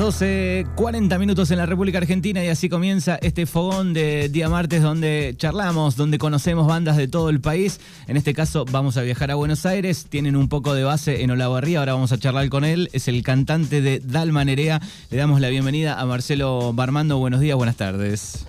Las 0.00 0.14
12, 0.14 0.66
40 0.76 1.18
minutos 1.18 1.50
en 1.50 1.58
la 1.58 1.66
República 1.66 1.98
Argentina 1.98 2.42
y 2.42 2.48
así 2.48 2.70
comienza 2.70 3.18
este 3.20 3.44
fogón 3.44 3.92
de 3.92 4.30
día 4.30 4.48
martes 4.48 4.80
donde 4.80 5.34
charlamos, 5.36 5.94
donde 5.94 6.16
conocemos 6.16 6.66
bandas 6.66 6.96
de 6.96 7.06
todo 7.06 7.28
el 7.28 7.42
país. 7.42 7.80
En 8.06 8.16
este 8.16 8.32
caso 8.32 8.64
vamos 8.64 8.96
a 8.96 9.02
viajar 9.02 9.30
a 9.30 9.34
Buenos 9.34 9.66
Aires, 9.66 10.06
tienen 10.08 10.36
un 10.36 10.48
poco 10.48 10.72
de 10.72 10.84
base 10.84 11.22
en 11.22 11.30
Olavarría, 11.30 11.80
ahora 11.80 11.92
vamos 11.92 12.12
a 12.12 12.18
charlar 12.18 12.48
con 12.48 12.64
él, 12.64 12.88
es 12.94 13.08
el 13.08 13.22
cantante 13.22 13.82
de 13.82 13.98
Dalma 13.98 14.42
Nerea. 14.42 14.80
Le 15.10 15.18
damos 15.18 15.38
la 15.38 15.50
bienvenida 15.50 16.00
a 16.00 16.06
Marcelo 16.06 16.72
Barmando, 16.72 17.18
buenos 17.18 17.40
días, 17.40 17.58
buenas 17.58 17.76
tardes. 17.76 18.46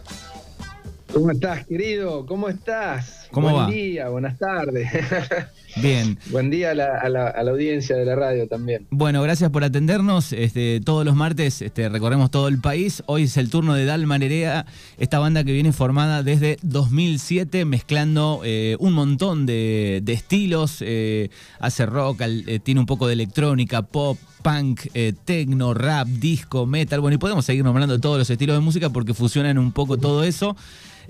¿Cómo 1.13 1.29
estás, 1.31 1.65
querido? 1.67 2.25
¿Cómo 2.25 2.47
estás? 2.47 3.27
¿Cómo 3.31 3.49
Buen 3.51 3.63
va? 3.65 3.69
día, 3.69 4.07
buenas 4.09 4.37
tardes. 4.37 4.89
Bien. 5.81 6.17
Buen 6.27 6.49
día 6.49 6.71
a 6.71 6.73
la, 6.73 6.97
a 7.01 7.09
la- 7.09 7.27
a 7.27 7.43
la 7.43 7.51
audiencia 7.51 7.95
de 7.97 8.05
la 8.05 8.15
radio 8.15 8.47
también. 8.47 8.87
Bueno, 8.91 9.21
gracias 9.21 9.49
por 9.49 9.63
atendernos. 9.65 10.31
Este, 10.31 10.79
todos 10.83 11.03
los 11.05 11.15
martes 11.15 11.61
este, 11.61 11.89
recorremos 11.89 12.31
todo 12.31 12.47
el 12.47 12.59
país. 12.59 13.03
Hoy 13.07 13.23
es 13.23 13.35
el 13.37 13.49
turno 13.49 13.73
de 13.73 13.83
Dalma 13.85 14.17
Nerea, 14.17 14.65
esta 14.97 15.19
banda 15.19 15.43
que 15.43 15.51
viene 15.51 15.73
formada 15.73 16.23
desde 16.23 16.57
2007, 16.63 17.65
mezclando 17.65 18.41
eh, 18.45 18.77
un 18.79 18.93
montón 18.93 19.45
de, 19.45 19.99
de 20.03 20.13
estilos. 20.13 20.77
eh, 20.81 21.29
hace 21.59 21.85
rock, 21.85 22.21
al- 22.21 22.47
eh, 22.47 22.59
tiene 22.59 22.79
un 22.79 22.85
poco 22.85 23.07
de 23.07 23.13
electrónica, 23.13 23.81
pop, 23.81 24.17
punk, 24.41 24.87
eh, 24.93 25.13
techno, 25.25 25.73
rap, 25.73 26.07
disco, 26.07 26.65
metal. 26.65 26.99
Bueno, 27.01 27.15
y 27.15 27.17
podemos 27.17 27.45
seguir 27.45 27.63
nombrando 27.63 27.99
todos 27.99 28.17
los 28.17 28.29
estilos 28.29 28.55
de 28.55 28.61
música 28.61 28.89
porque 28.89 29.13
fusionan 29.13 29.57
un 29.57 29.71
poco 29.71 29.97
todo 29.97 30.23
eso. 30.23 30.55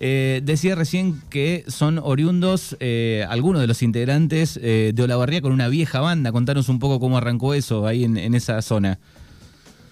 Eh, 0.03 0.41
decía 0.43 0.73
recién 0.73 1.21
que 1.29 1.63
son 1.67 1.99
oriundos 1.99 2.75
eh, 2.79 3.23
algunos 3.29 3.61
de 3.61 3.67
los 3.67 3.83
integrantes 3.83 4.59
eh, 4.61 4.93
de 4.95 5.03
Olavarría 5.03 5.41
con 5.41 5.51
una 5.51 5.67
vieja 5.67 5.99
banda. 5.99 6.31
Contanos 6.31 6.69
un 6.69 6.79
poco 6.79 6.99
cómo 6.99 7.17
arrancó 7.17 7.53
eso 7.53 7.85
ahí 7.85 8.03
en, 8.03 8.17
en 8.17 8.33
esa 8.33 8.61
zona. 8.63 8.99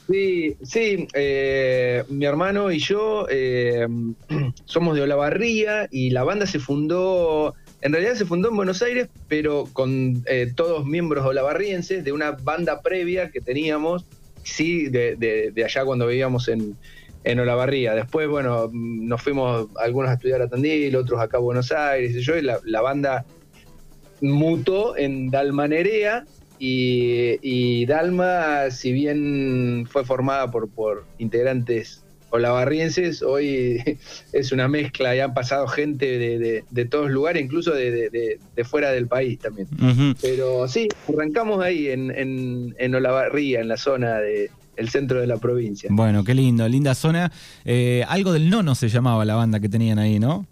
Sí, 0.10 0.56
sí, 0.64 1.08
eh, 1.14 2.04
mi 2.10 2.26
hermano 2.26 2.72
y 2.72 2.80
yo 2.80 3.28
somos 4.66 4.96
de 4.96 5.02
Olavarría 5.04 5.88
y 5.92 6.10
la 6.10 6.24
banda 6.24 6.48
se 6.48 6.58
fundó, 6.58 7.54
en 7.82 7.94
realidad 7.94 8.16
se 8.16 8.26
fundó 8.26 8.50
en 8.50 8.56
Buenos 8.56 8.82
Aires, 8.82 9.08
pero 9.28 9.66
con 9.72 10.24
eh, 10.26 10.52
todos 10.56 10.86
miembros 10.86 11.26
olavarrienses 11.26 12.04
de 12.04 12.12
una 12.12 12.32
banda 12.32 12.82
previa 12.82 13.30
que 13.32 13.40
teníamos, 13.42 14.06
sí, 14.44 14.88
de, 14.90 15.16
de- 15.16 15.64
allá 15.64 15.86
cuando 15.86 16.06
vivíamos 16.08 16.48
en, 16.50 16.76
en 17.24 17.40
Olavarría. 17.40 17.94
Después, 17.96 18.28
bueno, 18.28 18.70
nos 18.74 19.22
fuimos 19.22 19.68
algunos 19.78 20.10
a 20.12 20.14
estudiar 20.16 20.42
a 20.42 20.50
Tandil, 20.50 20.96
otros 20.96 21.22
acá 21.22 21.38
a 21.38 21.42
Buenos 21.42 21.72
Aires 21.72 22.16
y 22.16 22.22
yo, 22.22 22.36
y 22.38 22.42
la, 22.42 22.60
la 22.66 22.82
banda 22.82 23.26
mutó 24.22 24.98
en 24.98 25.30
Dalmanerea 25.30 26.26
y, 26.58 27.38
y 27.42 27.86
Dalma, 27.86 28.70
si 28.72 28.92
bien 28.92 29.88
fue 29.90 30.04
formada 30.04 30.52
por, 30.52 30.70
por 30.70 31.06
integrantes 31.18 32.04
olavarrienses, 32.32 33.22
hoy 33.22 33.82
es 34.34 34.52
una 34.52 34.68
mezcla 34.68 35.16
y 35.16 35.20
han 35.20 35.34
pasado 35.34 35.68
gente 35.68 36.18
de, 36.18 36.38
de- 36.40 36.64
de 36.70 36.86
todos 36.86 37.10
lugares, 37.10 37.44
incluso 37.44 37.72
de, 37.74 37.92
de- 37.92 38.10
de- 38.10 38.40
de 38.56 38.64
fuera 38.64 38.92
del 38.92 39.08
país 39.08 39.40
también. 39.40 39.68
Pero 40.22 40.68
sí, 40.68 40.88
arrancamos 41.08 41.64
ahí 41.64 41.88
en, 41.90 42.12
en, 42.12 42.76
en 42.78 42.96
Olavarría, 42.96 43.60
en 43.62 43.68
la 43.68 43.78
zona 43.78 44.18
del 44.20 44.90
centro 44.90 45.20
de 45.20 45.28
la 45.28 45.38
provincia. 45.38 45.90
Bueno, 45.92 46.24
qué 46.24 46.34
lindo, 46.34 46.68
linda 46.70 46.96
zona. 46.96 47.32
Eh, 47.66 48.04
algo 48.08 48.32
del 48.32 48.50
nono 48.50 48.76
se 48.76 48.88
llamaba 48.90 49.26
la 49.26 49.36
banda 49.36 49.60
que 49.60 49.68
tenían 49.70 50.00
ahí, 50.00 50.20
¿no? 50.20 50.46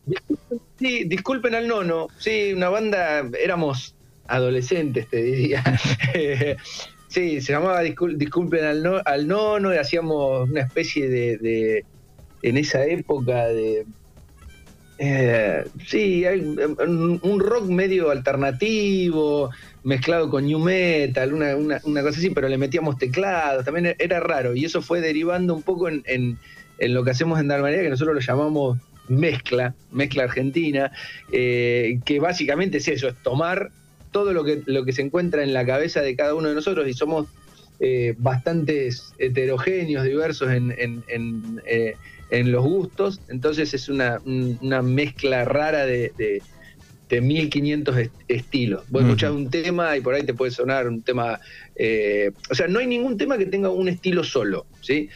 Sí, 0.79 1.05
disculpen 1.05 1.55
al 1.55 1.67
nono. 1.67 2.07
Sí, 2.17 2.51
una 2.53 2.69
banda, 2.69 3.23
éramos 3.41 3.95
adolescentes, 4.27 5.07
te 5.09 5.21
diría. 5.23 5.63
sí, 7.07 7.41
se 7.41 7.53
llamaba 7.53 7.83
Discul- 7.83 8.17
Disculpen 8.17 8.63
al, 8.65 8.83
no- 8.83 9.01
al 9.05 9.27
nono 9.27 9.73
y 9.73 9.77
hacíamos 9.77 10.49
una 10.49 10.61
especie 10.61 11.09
de, 11.09 11.37
de- 11.37 11.85
en 12.41 12.57
esa 12.57 12.85
época 12.85 13.47
de... 13.47 13.85
eh, 14.99 15.65
sí, 15.85 16.25
hay 16.25 16.39
un, 16.41 17.39
rock 17.39 17.67
medio 17.69 18.09
alternativo, 18.09 19.49
mezclado 19.83 20.29
con 20.29 20.45
new 20.45 20.59
metal, 20.59 21.33
una, 21.33 21.55
una- 21.55 21.81
una 21.83 22.01
cosa 22.01 22.17
así, 22.19 22.29
pero 22.31 22.47
le 22.49 22.57
metíamos 22.57 22.97
teclados, 22.97 23.63
también 23.65 23.95
era 23.99 24.19
raro, 24.19 24.55
y 24.55 24.65
eso 24.65 24.81
fue 24.81 25.01
derivando 25.01 25.53
un 25.55 25.63
poco 25.63 25.87
en, 25.89 26.01
en- 26.05 26.39
en 26.79 26.93
lo 26.93 27.03
que 27.03 27.11
hacemos 27.11 27.39
en 27.39 27.47
Dalmaría, 27.47 27.81
que 27.81 27.89
nosotros 27.89 28.15
lo 28.15 28.21
llamamos 28.21 28.77
mezcla, 29.07 29.75
mezcla 29.91 30.23
argentina, 30.23 30.91
eh, 31.31 31.99
que 32.05 32.19
básicamente 32.19 32.77
es 32.79 32.87
eso, 32.87 33.07
es 33.07 33.15
tomar 33.21 33.71
todo 34.17 34.33
lo 34.33 34.43
que, 34.43 34.63
lo 34.65 34.83
que 34.83 34.93
se 34.93 35.03
encuentra 35.03 35.43
en 35.43 35.53
la 35.53 35.63
cabeza 35.63 36.01
de 36.01 36.15
cada 36.15 36.33
uno 36.33 36.49
de 36.49 36.55
nosotros 36.55 36.87
y 36.89 36.93
somos 36.93 37.27
eh, 37.79 38.15
bastantes 38.17 39.13
heterogéneos, 39.19 40.03
diversos 40.03 40.49
en, 40.51 40.71
en- 40.75 41.03
en, 41.07 41.61
eh, 41.67 41.93
en 42.31 42.51
los 42.51 42.63
gustos, 42.63 43.21
entonces 43.27 43.75
es 43.75 43.87
una, 43.89 44.19
un- 44.25 44.57
una 44.59 44.81
mezcla 44.81 45.45
rara 45.45 45.85
de, 45.85 46.13
de, 46.17 46.43
de 47.09 47.21
1500 47.21 47.95
est- 47.97 48.15
estilos. 48.27 48.85
Vos 48.87 49.03
escuchás 49.03 49.31
un 49.31 49.51
tema 49.51 49.95
y 49.95 50.01
por 50.01 50.15
ahí 50.15 50.23
te 50.23 50.33
puede 50.33 50.49
sonar 50.51 50.87
un 50.87 51.03
tema, 51.03 51.39
eh, 51.75 52.31
o 52.49 52.55
sea, 52.55 52.67
no 52.67 52.79
hay 52.79 52.87
ningún 52.87 53.17
tema 53.17 53.37
que 53.37 53.45
tenga 53.45 53.69
un 53.69 53.87
estilo 53.87 54.23
solo, 54.23 54.65
¿sí? 54.81 55.07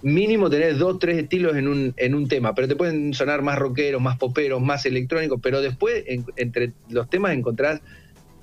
Mínimo 0.00 0.48
tenés 0.48 0.78
dos, 0.78 0.98
tres 1.00 1.18
estilos 1.18 1.56
en 1.56 1.66
un, 1.66 1.92
en 1.96 2.14
un 2.14 2.28
tema, 2.28 2.54
pero 2.54 2.68
te 2.68 2.76
pueden 2.76 3.12
sonar 3.14 3.42
más 3.42 3.58
rockeros, 3.58 4.00
más 4.00 4.16
poperos, 4.16 4.62
más 4.62 4.86
electrónicos, 4.86 5.40
pero 5.42 5.60
después 5.60 6.04
en- 6.06 6.24
entre 6.36 6.72
los 6.86 7.10
temas 7.10 7.34
encontrás, 7.36 7.80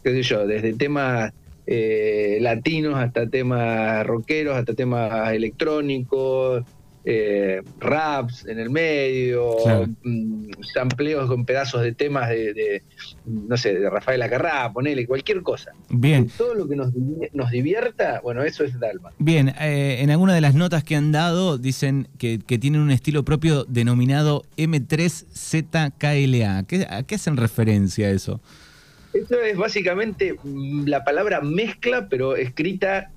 qué 0.06 0.12
sé 0.12 0.24
yo, 0.24 0.46
desde 0.48 0.74
temas 0.74 1.32
eh, 1.68 2.38
latinos 2.42 2.94
hasta 2.96 3.28
temas 3.28 4.06
rockeros, 4.06 4.56
hasta 4.56 4.74
temas 4.76 5.34
electrónicos, 5.34 6.64
eh, 7.08 7.62
raps 7.80 8.46
en 8.48 8.58
el 8.60 8.70
medio, 8.72 9.56
Claro. 9.64 9.88
mm, 10.04 10.50
sampleos 10.74 11.28
con 11.28 11.44
pedazos 11.46 11.82
de 11.84 11.92
temas 11.94 12.30
de, 12.30 12.54
de, 12.54 12.84
no 13.26 13.58
sé, 13.58 13.74
de 13.80 13.90
Rafael 13.90 14.22
Acarrá, 14.22 14.72
ponele, 14.74 15.06
cualquier 15.08 15.42
cosa. 15.44 15.72
Bien. 15.90 16.30
Todo 16.38 16.54
lo 16.56 16.68
que 16.68 16.76
nos, 16.76 16.92
divi- 16.94 17.30
nos 17.34 17.50
divierta, 17.52 18.20
bueno, 18.24 18.44
eso 18.44 18.64
es 18.64 18.80
Dalma. 18.80 19.12
Bien, 19.20 19.50
eh, 19.60 19.98
en 20.02 20.10
alguna 20.12 20.34
de 20.36 20.42
las 20.42 20.54
notas 20.56 20.84
que 20.84 20.96
han 20.96 21.12
dado 21.12 21.58
dicen 21.60 22.08
que, 22.20 22.40
que 22.40 22.58
tienen 22.60 22.82
un 22.82 22.90
estilo 22.92 23.24
propio 23.24 23.66
denominado 23.66 24.44
M3ZKLA. 24.58 26.66
¿Qué- 26.68 26.88
¿A 26.90 27.04
qué 27.04 27.16
hacen 27.16 27.38
referencia 27.38 28.10
eso? 28.10 28.40
Eso 29.16 29.42
es 29.42 29.58
básicamente 29.58 30.36
mm, 30.44 30.86
la 30.88 31.04
palabra 31.04 31.42
mezcla, 31.42 32.08
pero 32.10 32.36
escrita 32.36 33.10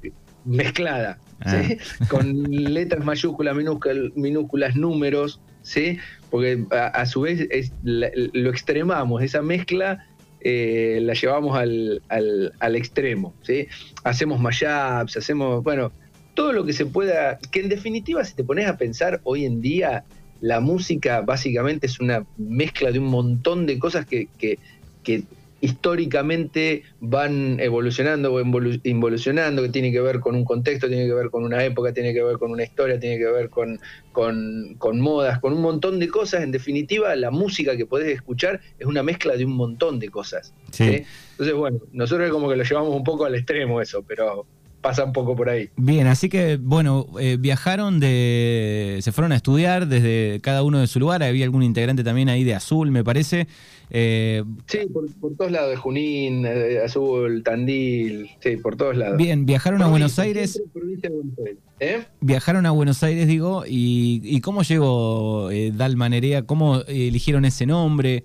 mezclada, 0.45 1.19
¿sí? 1.47 1.79
con 2.09 2.43
letras 2.51 3.05
mayúsculas, 3.05 3.57
minúsculas, 3.57 3.97
minúsculas, 4.15 4.77
números, 4.77 5.41
¿sí? 5.63 5.99
porque 6.31 6.65
a, 6.71 6.87
a 6.87 7.07
su 7.07 7.23
vez 7.23 7.47
es 7.51 7.73
la- 7.83 8.11
lo 8.15 8.51
extremamos, 8.51 9.23
esa 9.23 9.43
mezcla 9.43 10.07
eh, 10.41 11.01
la 11.03 11.15
llevamos 11.15 11.59
al, 11.59 12.01
al- 12.09 12.53
al 12.61 12.77
extremo. 12.77 13.35
¿sí? 13.43 13.67
Hacemos 14.05 14.41
mashups, 14.41 15.17
hacemos, 15.17 15.65
bueno, 15.65 15.91
todo 16.35 16.53
lo 16.53 16.65
que 16.65 16.73
se 16.73 16.87
pueda, 16.87 17.39
que 17.51 17.61
en 17.61 17.69
definitiva 17.69 18.25
si 18.25 18.35
te 18.37 18.45
pones 18.45 18.69
a 18.69 18.77
pensar 18.77 19.21
hoy 19.25 19.45
en 19.45 19.61
día, 19.61 20.05
la 20.41 20.61
música 20.61 21.21
básicamente 21.23 21.87
es 21.89 21.99
una 21.99 22.25
mezcla 22.37 22.93
de 22.93 23.01
un 23.01 23.07
montón 23.07 23.67
de 23.67 23.79
cosas 23.81 24.07
que, 24.07 24.29
que- 24.39 24.59
que 25.03 25.23
históricamente 25.61 26.83
van 27.01 27.59
evolucionando 27.61 28.33
o 28.33 28.41
involu- 28.41 28.81
involucionando, 28.85 29.63
que 29.63 29.69
tiene 29.69 29.91
que 29.91 30.01
ver 30.01 30.21
con 30.21 30.35
un 30.35 30.45
contexto, 30.45 30.89
tiene 30.89 31.07
que 31.07 31.15
ver 31.15 31.31
con 31.31 31.45
una 31.45 31.65
época, 31.65 31.93
tiene 31.93 32.13
que 32.15 32.23
ver 32.23 32.39
con 32.39 32.51
una 32.51 32.63
historia, 32.63 33.01
tiene 33.01 33.19
que 33.19 33.31
ver 33.31 33.49
con, 33.49 33.81
con, 34.13 34.77
con 34.79 35.01
modas, 35.01 35.41
con 35.41 35.53
un 35.53 35.63
montón 35.63 35.99
de 35.99 36.09
cosas. 36.09 36.43
En 36.43 36.53
definitiva, 36.53 37.15
la 37.17 37.31
música 37.31 37.77
que 37.77 37.87
podés 37.87 38.15
escuchar 38.15 38.61
es 38.79 38.87
una 38.87 39.03
mezcla 39.03 39.37
de 39.37 39.45
un 39.45 39.57
montón 39.57 39.99
de 39.99 40.09
cosas. 40.09 40.55
Sí. 40.71 40.85
¿sí? 40.85 41.05
Entonces, 41.33 41.55
bueno, 41.55 41.81
nosotros 41.93 42.31
como 42.31 42.49
que 42.49 42.57
lo 42.57 42.65
llevamos 42.65 42.95
un 42.95 43.05
poco 43.05 43.25
al 43.25 43.35
extremo 43.35 43.81
eso, 43.81 44.03
pero 44.07 44.47
pasa 44.81 45.05
un 45.05 45.13
poco 45.13 45.35
por 45.37 45.49
ahí. 45.49 45.69
Bien, 45.77 46.07
así 46.07 46.29
que, 46.29 46.57
bueno, 46.57 47.07
eh, 47.21 47.37
viajaron 47.39 48.01
de. 48.01 48.99
se 49.03 49.13
fueron 49.13 49.33
a 49.33 49.37
estudiar 49.37 49.87
desde 49.89 50.41
cada 50.43 50.63
uno 50.63 50.79
de 50.79 50.87
su 50.87 50.99
lugar. 51.01 51.23
Había 51.23 51.45
algún 51.45 51.63
integrante 51.63 52.05
también 52.05 52.29
ahí 52.29 52.45
de 52.45 52.55
Azul, 52.55 52.91
me 52.91 53.05
parece. 53.05 53.47
Eh, 53.91 54.45
Sí, 54.67 54.81
por, 54.93 55.11
por 55.15 55.35
todos 55.37 55.51
lados, 55.51 55.71
de 55.71 55.77
Junín, 55.77 56.45
eh, 56.47 56.81
Azul, 56.85 57.43
Tandil, 57.43 58.29
sí, 58.41 58.57
por 58.59 58.77
todos 58.77 58.97
lados. 58.97 59.17
bien, 59.17 59.47
viajaron 59.47 59.81
a 59.83 59.89
Buenos 59.89 60.19
Aires. 60.19 60.53
siempre 60.53 60.81
provincia 60.81 61.09
de 61.09 61.17
Buenos 61.17 61.39
Aires. 61.39 61.59
¿Eh? 61.81 62.05
Viajaron 62.21 62.67
a 62.67 62.71
Buenos 62.73 63.03
Aires, 63.03 63.27
digo, 63.29 63.65
y, 63.67 64.21
y 64.25 64.41
¿cómo 64.41 64.63
llegó 64.63 65.51
eh, 65.51 65.73
Dalma 65.75 66.09
Nerea? 66.09 66.43
¿Cómo 66.43 66.83
eligieron 66.87 67.45
ese 67.45 67.67
nombre? 67.67 68.25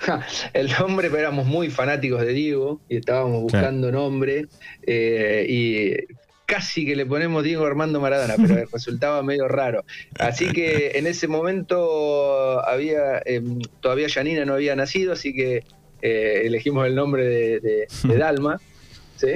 Ja, 0.00 0.26
el 0.54 0.70
nombre, 0.78 1.08
pero 1.08 1.20
éramos 1.20 1.46
muy 1.46 1.70
fanáticos 1.70 2.20
de 2.22 2.32
Diego 2.32 2.80
y 2.88 2.96
estábamos 2.96 3.42
buscando 3.42 3.92
nombre 3.92 4.46
eh, 4.86 5.46
y 5.48 6.14
casi 6.46 6.84
que 6.84 6.96
le 6.96 7.06
ponemos 7.06 7.44
Diego 7.44 7.64
Armando 7.64 8.00
Maradona, 8.00 8.34
pero 8.36 8.64
resultaba 8.72 9.22
medio 9.22 9.46
raro. 9.46 9.84
Así 10.18 10.50
que 10.52 10.92
en 10.94 11.06
ese 11.06 11.28
momento 11.28 12.60
había 12.66 13.18
eh, 13.24 13.42
todavía 13.80 14.08
Janina 14.08 14.44
no 14.44 14.54
había 14.54 14.74
nacido, 14.74 15.12
así 15.12 15.32
que 15.34 15.62
eh, 16.02 16.42
elegimos 16.44 16.86
el 16.86 16.94
nombre 16.94 17.24
de, 17.24 17.60
de- 17.60 17.86
de 18.04 18.16
Dalma, 18.16 18.60
¿sí? 19.16 19.34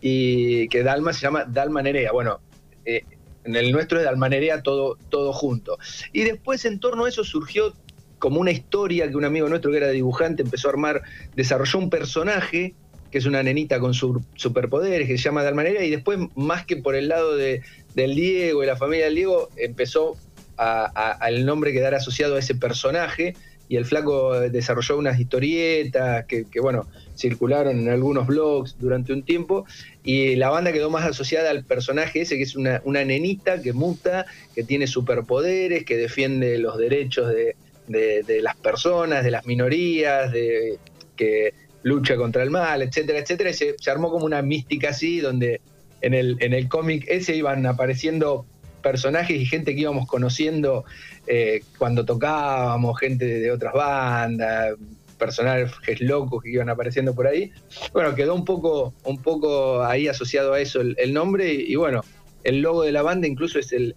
y 0.00 0.68
que 0.68 0.82
Dalma 0.82 1.12
se 1.12 1.20
llama 1.22 1.44
Dalma 1.44 1.82
Nerea. 1.82 2.12
Bueno, 2.12 2.40
en 2.86 3.56
el 3.56 3.72
nuestro 3.72 3.98
es 3.98 4.04
de 4.04 4.08
Almanerea 4.08 4.62
todo, 4.62 4.96
todo 5.10 5.32
junto. 5.32 5.76
Y 6.12 6.22
después 6.22 6.64
en 6.64 6.80
torno 6.80 7.04
a 7.04 7.08
eso 7.10 7.24
surgió 7.24 7.74
como 8.18 8.40
una 8.40 8.50
historia 8.50 9.08
que 9.08 9.16
un 9.16 9.24
amigo 9.24 9.48
nuestro 9.48 9.70
que 9.70 9.78
era 9.78 9.88
dibujante 9.90 10.42
empezó 10.42 10.68
a 10.68 10.72
armar, 10.72 11.02
desarrolló 11.36 11.78
un 11.78 11.90
personaje 11.90 12.74
que 13.10 13.18
es 13.18 13.26
una 13.26 13.44
nenita 13.44 13.78
con 13.78 13.94
superpoderes, 13.94 15.06
que 15.06 15.16
se 15.16 15.22
llama 15.22 15.42
de 15.42 15.48
Almanerea, 15.48 15.84
y 15.84 15.90
después, 15.90 16.18
más 16.34 16.66
que 16.66 16.78
por 16.78 16.96
el 16.96 17.06
lado 17.06 17.36
de, 17.36 17.62
del 17.94 18.16
Diego 18.16 18.64
y 18.64 18.66
la 18.66 18.76
familia 18.76 19.04
del 19.04 19.14
Diego, 19.14 19.50
empezó 19.56 20.16
al 20.56 21.46
nombre 21.46 21.72
quedar 21.72 21.94
asociado 21.94 22.34
a 22.34 22.40
ese 22.40 22.56
personaje, 22.56 23.34
y 23.68 23.76
el 23.76 23.84
flaco 23.84 24.40
desarrolló 24.40 24.98
unas 24.98 25.18
historietas 25.18 26.26
que, 26.26 26.46
bueno, 26.60 26.86
circularon 27.16 27.78
en 27.78 27.88
algunos 27.88 28.26
blogs 28.26 28.76
durante 28.78 29.12
un 29.12 29.22
tiempo 29.22 29.64
y 30.02 30.36
la 30.36 30.50
banda 30.50 30.72
quedó 30.72 30.90
más 30.90 31.04
asociada 31.06 31.50
al 31.50 31.64
personaje 31.64 32.22
ese 32.22 32.36
que 32.36 32.42
es 32.42 32.56
una, 32.56 32.80
nenita 32.84 33.62
que 33.62 33.72
muta, 33.72 34.26
que 34.54 34.64
tiene 34.64 34.86
superpoderes, 34.86 35.84
que 35.84 35.96
defiende 35.96 36.58
los 36.58 36.76
derechos 36.76 37.28
de, 37.28 37.56
las 37.88 38.56
personas, 38.56 39.24
de 39.24 39.30
las 39.30 39.46
minorías, 39.46 40.32
de 40.32 40.78
que 41.16 41.54
lucha 41.82 42.16
contra 42.16 42.42
el 42.42 42.50
mal, 42.50 42.82
etcétera, 42.82 43.18
etcétera. 43.18 43.52
Se, 43.52 43.74
se 43.78 43.90
armó 43.90 44.10
como 44.10 44.24
una 44.24 44.42
mística 44.42 44.90
así 44.90 45.20
donde 45.20 45.60
en 46.00 46.14
el, 46.14 46.36
en 46.40 46.52
el 46.52 46.68
cómic 46.68 47.04
ese 47.08 47.34
iban 47.34 47.64
apareciendo 47.66 48.46
personajes 48.82 49.40
y 49.40 49.46
gente 49.46 49.74
que 49.74 49.80
íbamos 49.80 50.06
conociendo 50.06 50.84
eh, 51.26 51.62
cuando 51.78 52.04
tocábamos, 52.04 53.00
gente 53.00 53.24
de 53.24 53.50
otras 53.50 53.72
bandas, 53.72 54.74
personajes 55.18 56.00
locos 56.00 56.42
que 56.42 56.50
iban 56.50 56.68
apareciendo 56.68 57.14
por 57.14 57.26
ahí. 57.26 57.50
Bueno, 57.92 58.14
quedó 58.14 58.34
un 58.34 58.44
poco, 58.44 58.92
un 59.04 59.22
poco 59.22 59.82
ahí 59.82 60.06
asociado 60.06 60.52
a 60.52 60.60
eso 60.60 60.82
el, 60.82 61.12
nombre 61.14 61.52
y, 61.52 61.74
bueno, 61.76 62.02
el 62.44 62.60
logo 62.60 62.82
de 62.82 62.92
la 62.92 63.02
banda 63.02 63.26
incluso 63.26 63.58
es 63.58 63.72
el, 63.72 63.94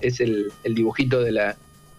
es 0.00 0.20
el, 0.20 0.50
dibujito 0.64 1.22
de 1.22 1.30
la, 1.30 1.56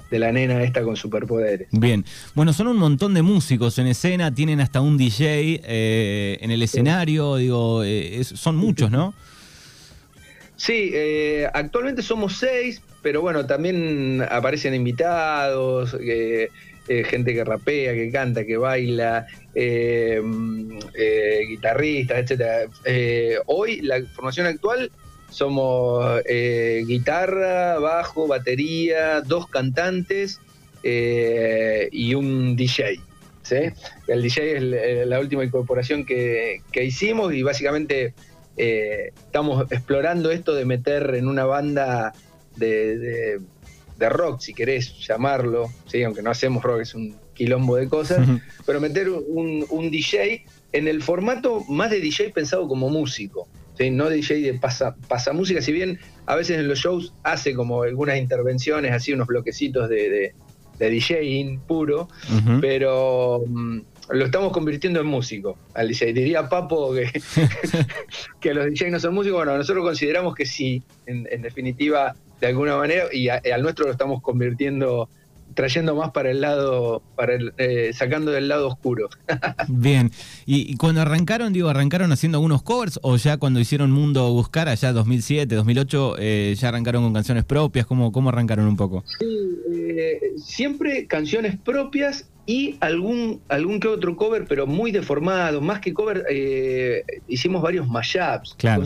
de 0.09 0.19
la 0.19 0.31
nena 0.31 0.63
esta 0.63 0.83
con 0.83 0.95
superpoderes. 0.95 1.67
Bien, 1.71 2.05
bueno, 2.33 2.53
son 2.53 2.67
un 2.67 2.77
montón 2.77 3.13
de 3.13 3.21
músicos 3.21 3.77
en 3.79 3.87
escena, 3.87 4.33
tienen 4.33 4.61
hasta 4.61 4.81
un 4.81 4.97
DJ 4.97 5.61
eh, 5.63 6.37
en 6.41 6.51
el 6.51 6.61
escenario, 6.61 7.35
digo, 7.37 7.83
eh, 7.83 8.23
son 8.23 8.55
muchos, 8.55 8.91
¿no? 8.91 9.13
Sí, 10.57 10.91
eh, 10.93 11.49
actualmente 11.53 12.01
somos 12.01 12.37
seis, 12.37 12.81
pero 13.01 13.21
bueno, 13.21 13.45
también 13.45 14.25
aparecen 14.29 14.73
invitados, 14.73 15.95
eh, 15.99 16.49
eh, 16.87 17.03
gente 17.03 17.33
que 17.33 17.43
rapea, 17.43 17.93
que 17.93 18.09
canta, 18.11 18.45
que 18.45 18.55
baila, 18.57 19.27
guitarristas, 21.49 22.31
etc. 22.31 22.69
hoy 23.47 23.81
la 23.81 24.01
formación 24.13 24.47
actual 24.47 24.91
somos 25.35 26.21
guitarra, 26.87 27.77
bajo, 27.79 28.27
batería, 28.27 29.21
dos 29.21 29.47
cantantes 29.47 30.39
y 30.83 32.13
un 32.15 32.55
DJ. 32.55 33.01
¿sí? 33.43 33.55
El 34.07 34.21
DJ 34.21 34.57
es 34.57 35.07
la 35.07 35.19
última 35.19 35.43
incorporación 35.43 36.05
que, 36.05 36.61
que 36.71 36.83
hicimos 36.85 37.33
y 37.33 37.43
básicamente 37.43 38.13
eh, 38.57 39.11
estamos 39.13 39.69
explorando 39.69 40.31
esto 40.31 40.53
de 40.53 40.65
meter 40.65 41.15
en 41.15 41.27
una 41.27 41.45
banda 41.45 42.13
de, 42.55 43.41
rock, 43.99 44.39
si 44.39 44.53
querés 44.53 44.97
llamarlo, 45.05 45.69
¿sí? 45.87 46.03
aunque 46.03 46.21
no 46.21 46.29
hacemos 46.31 46.63
rock, 46.63 46.81
es 46.81 46.95
un 46.95 47.15
quilombo 47.33 47.75
de 47.75 47.89
cosas, 47.89 48.25
pero 48.65 48.79
meter 48.79 49.09
un, 49.09 49.91
DJ 49.91 50.45
en 50.71 50.87
el 50.87 51.01
formato 51.01 51.63
más 51.67 51.91
de 51.91 51.99
DJ 51.99 52.29
pensado 52.29 52.67
como 52.67 52.89
músico. 52.89 53.47
¿Sí? 53.77 53.89
no 53.91 54.09
DJ 54.09 54.41
de 54.41 54.53
pasa, 54.59 54.95
música, 55.33 55.61
si 55.61 55.71
bien 55.71 55.99
a 56.25 56.35
veces 56.35 56.59
en 56.59 56.67
los 56.67 56.79
shows 56.79 57.13
hace 57.23 57.53
como 57.53 57.83
algunas 57.83 58.17
intervenciones, 58.17 58.91
así 58.91 59.13
unos 59.13 59.27
bloquecitos 59.27 59.89
de, 59.89 60.33
de, 60.79 60.89
DJing 60.89 61.59
puro, 61.61 62.09
pero 62.59 63.43
mm, 63.47 63.79
lo 64.09 64.25
estamos 64.25 64.51
convirtiendo 64.51 64.99
en 64.99 65.07
músico 65.07 65.57
al 65.73 65.87
DJ. 65.87 66.13
Diría 66.13 66.49
Papo 66.49 66.93
que, 66.93 67.09
que 68.39 68.53
los 68.53 68.65
DJs 68.65 68.91
no 68.91 68.99
son 68.99 69.13
músicos. 69.13 69.37
Bueno, 69.37 69.57
nosotros 69.57 69.83
consideramos 69.83 70.35
que 70.35 70.45
sí, 70.45 70.83
en, 71.05 71.41
definitiva, 71.41 72.15
de 72.39 72.47
alguna 72.47 72.77
manera, 72.77 73.05
y 73.11 73.29
al 73.29 73.61
nuestro 73.61 73.85
lo 73.85 73.91
estamos 73.91 74.21
convirtiendo 74.21 75.09
trayendo 75.55 75.95
más 75.95 76.11
para 76.11 76.29
el 76.29 76.41
lado, 76.41 77.01
para 77.15 77.33
el, 77.33 77.53
eh, 77.57 77.91
sacando 77.93 78.31
del 78.31 78.47
lado 78.47 78.67
oscuro. 78.67 79.09
Bien, 79.67 80.11
¿Y, 80.45 80.75
cuando 80.75 81.01
arrancaron, 81.01 81.53
digo, 81.53 81.69
arrancaron 81.69 82.11
haciendo 82.11 82.37
algunos 82.37 82.61
covers 82.61 82.99
o 83.01 83.15
ya 83.17 83.37
cuando 83.37 83.59
hicieron 83.59 83.91
Mundo 83.91 84.31
Buscar, 84.31 84.67
allá 84.67 84.93
2007, 84.93 85.55
2008, 85.55 86.15
eh, 86.19 86.55
ya 86.57 86.69
arrancaron 86.69 87.03
con 87.03 87.13
canciones 87.13 87.45
propias? 87.45 87.85
¿Cómo, 87.85 88.11
cómo 88.11 88.29
arrancaron 88.29 88.67
un 88.67 88.75
poco? 88.75 89.03
Sí, 89.19 89.25
eh, 89.73 90.19
siempre 90.37 91.07
canciones 91.07 91.57
propias 91.57 92.29
y 92.45 92.77
algún, 92.79 93.41
algún 93.47 93.79
que 93.79 93.87
otro 93.87 94.15
cover, 94.15 94.45
pero 94.47 94.67
muy 94.67 94.91
deformado, 94.91 95.61
más 95.61 95.79
que 95.79 95.95
cover, 95.95 96.25
hicimos 97.27 97.63
varios 97.63 97.87
mashups. 97.87 98.53
Claro. 98.57 98.83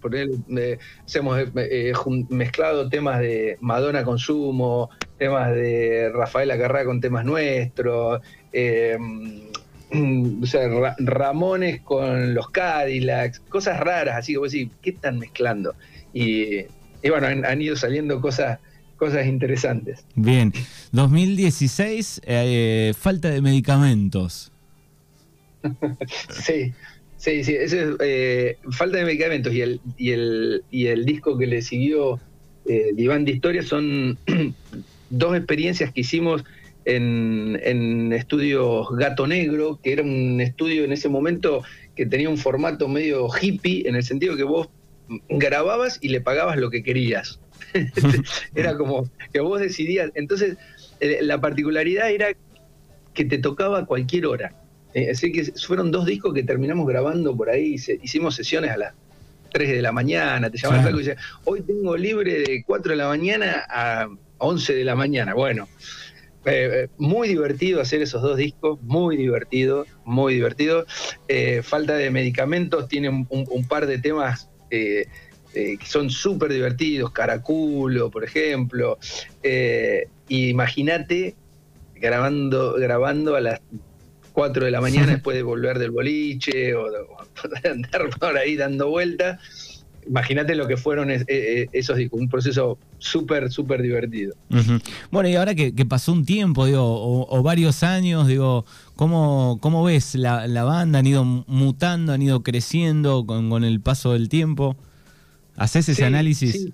por 0.00 0.16
hemos 0.16 1.38
mezclado 2.30 2.88
temas 2.88 3.20
de 3.20 3.58
Madonna 3.60 4.02
Consumo, 4.02 4.88
temas 5.22 5.54
de 5.54 6.10
Rafael 6.12 6.50
Acarrá 6.50 6.84
con 6.84 7.00
temas 7.00 7.24
nuestros, 7.24 8.20
eh, 8.52 8.98
o 10.42 10.46
sea, 10.46 10.94
Ramones 10.98 11.80
con 11.82 12.34
los 12.34 12.50
Cadillacs, 12.50 13.38
cosas 13.48 13.78
raras, 13.78 14.16
así 14.16 14.34
como 14.34 14.46
decir, 14.46 14.70
¿qué 14.82 14.90
están 14.90 15.20
mezclando? 15.20 15.76
Y, 16.12 16.62
bueno, 17.08 17.28
han, 17.28 17.62
ido 17.62 17.76
saliendo 17.76 18.20
cosas, 18.20 18.58
cosas 18.96 19.26
interesantes. 19.26 20.04
Bien, 20.16 20.52
2016, 20.90 22.22
eh, 22.24 22.92
falta 22.98 23.30
de 23.30 23.40
medicamentos. 23.42 24.50
sí, 26.30 26.72
sí, 27.16 27.44
sí, 27.44 27.76
eh, 28.00 28.56
falta 28.72 28.98
de 28.98 29.04
medicamentos 29.04 29.52
y 29.52 29.60
el, 29.60 29.80
y 29.96 30.10
el, 30.10 30.64
y 30.72 30.86
el 30.86 31.04
disco 31.04 31.38
que 31.38 31.46
le 31.46 31.62
siguió 31.62 32.18
Diván 32.94 33.24
de 33.24 33.32
Historia 33.32 33.62
son 33.62 34.18
dos 35.12 35.36
experiencias 35.36 35.92
que 35.92 36.00
hicimos 36.00 36.42
en, 36.84 38.12
estudios 38.12 38.88
Gato 38.96 39.26
Negro, 39.26 39.78
que 39.82 39.92
era 39.92 40.02
un 40.02 40.40
estudio 40.40 40.84
en 40.84 40.92
ese 40.92 41.08
momento 41.08 41.62
que 41.94 42.06
tenía 42.06 42.28
un 42.28 42.38
formato 42.38 42.88
medio 42.88 43.28
hippie, 43.28 43.88
en 43.88 43.94
el 43.94 44.02
sentido 44.02 44.36
que 44.36 44.42
vos 44.42 44.68
grababas 45.28 45.98
y 46.00 46.08
le 46.08 46.20
pagabas 46.20 46.56
lo 46.56 46.70
que 46.70 46.82
querías. 46.82 47.38
era 48.54 48.76
como 48.76 49.08
que 49.32 49.40
vos 49.40 49.60
decidías. 49.60 50.10
Entonces, 50.14 50.56
eh, 51.00 51.18
la 51.22 51.40
particularidad 51.40 52.10
era 52.10 52.28
que 53.14 53.24
te 53.24 53.38
tocaba 53.38 53.80
a 53.80 53.86
cualquier 53.86 54.26
hora. 54.26 54.54
Eh, 54.94 55.10
así 55.10 55.30
que 55.32 55.44
fueron 55.52 55.90
dos 55.90 56.06
discos 56.06 56.34
que 56.34 56.42
terminamos 56.42 56.86
grabando 56.86 57.36
por 57.36 57.50
ahí, 57.50 57.76
hicimos 58.02 58.34
sesiones 58.34 58.70
a 58.70 58.76
las 58.76 58.94
3 59.52 59.70
de 59.70 59.82
la 59.82 59.92
mañana, 59.92 60.50
te 60.50 60.58
llaman 60.58 60.94
y 60.94 60.98
dice, 60.98 61.16
hoy 61.44 61.62
tengo 61.62 61.96
libre 61.96 62.40
de 62.40 62.64
4 62.66 62.92
de 62.92 62.96
la 62.96 63.08
mañana 63.08 63.64
a 63.68 64.08
11 64.42 64.74
de 64.74 64.84
la 64.84 64.94
mañana. 64.94 65.34
Bueno, 65.34 65.68
eh, 66.44 66.70
eh, 66.72 66.88
muy 66.98 67.28
divertido 67.28 67.80
hacer 67.80 68.02
esos 68.02 68.20
dos 68.20 68.36
discos, 68.36 68.80
muy 68.82 69.16
divertido, 69.16 69.86
muy 70.04 70.34
divertido. 70.34 70.84
Eh, 71.28 71.62
falta 71.62 71.94
de 71.94 72.10
medicamentos, 72.10 72.88
tiene 72.88 73.08
un, 73.08 73.66
par 73.68 73.86
de 73.86 73.98
temas 73.98 74.48
que 74.70 75.06
son 75.84 76.10
súper 76.10 76.52
divertidos, 76.52 77.12
Caraculo, 77.12 78.10
por 78.10 78.24
ejemplo. 78.24 78.98
Imagínate 80.28 81.36
grabando, 81.94 82.74
grabando 82.74 83.36
a 83.36 83.40
las 83.40 83.60
4 84.32 84.64
de 84.64 84.70
la 84.70 84.80
mañana 84.80 85.12
después 85.12 85.36
de 85.36 85.42
volver 85.42 85.78
del 85.78 85.90
boliche 85.90 86.74
o, 86.74 86.90
de 86.90 87.68
andar 87.70 88.10
por 88.18 88.36
ahí 88.36 88.56
dando 88.56 88.88
vueltas 88.88 89.40
imagínate 90.06 90.54
lo 90.54 90.66
que 90.66 90.76
fueron 90.76 91.10
eh, 91.10 91.24
eh, 91.28 91.68
esos 91.72 91.96
discos, 91.96 92.20
un 92.20 92.28
proceso 92.28 92.78
súper, 92.98 93.50
súper 93.50 93.82
divertido. 93.82 94.34
Bueno, 95.10 95.28
y 95.28 95.36
ahora 95.36 95.54
que, 95.54 95.72
pasó 95.86 96.12
un 96.12 96.24
tiempo, 96.24 96.66
digo, 96.66 96.82
o, 96.82 97.42
varios 97.42 97.82
años, 97.82 98.26
digo, 98.26 98.64
¿cómo, 98.96 99.58
cómo 99.60 99.84
ves 99.84 100.14
la, 100.14 100.64
banda? 100.64 101.00
¿Han 101.00 101.06
ido 101.06 101.24
mutando, 101.24 102.12
han 102.12 102.22
ido 102.22 102.42
creciendo 102.42 103.26
con, 103.26 103.64
el 103.64 103.80
paso 103.80 104.12
del 104.12 104.28
tiempo? 104.28 104.76
¿Haces 105.56 105.88
ese 105.88 106.04
análisis? 106.04 106.68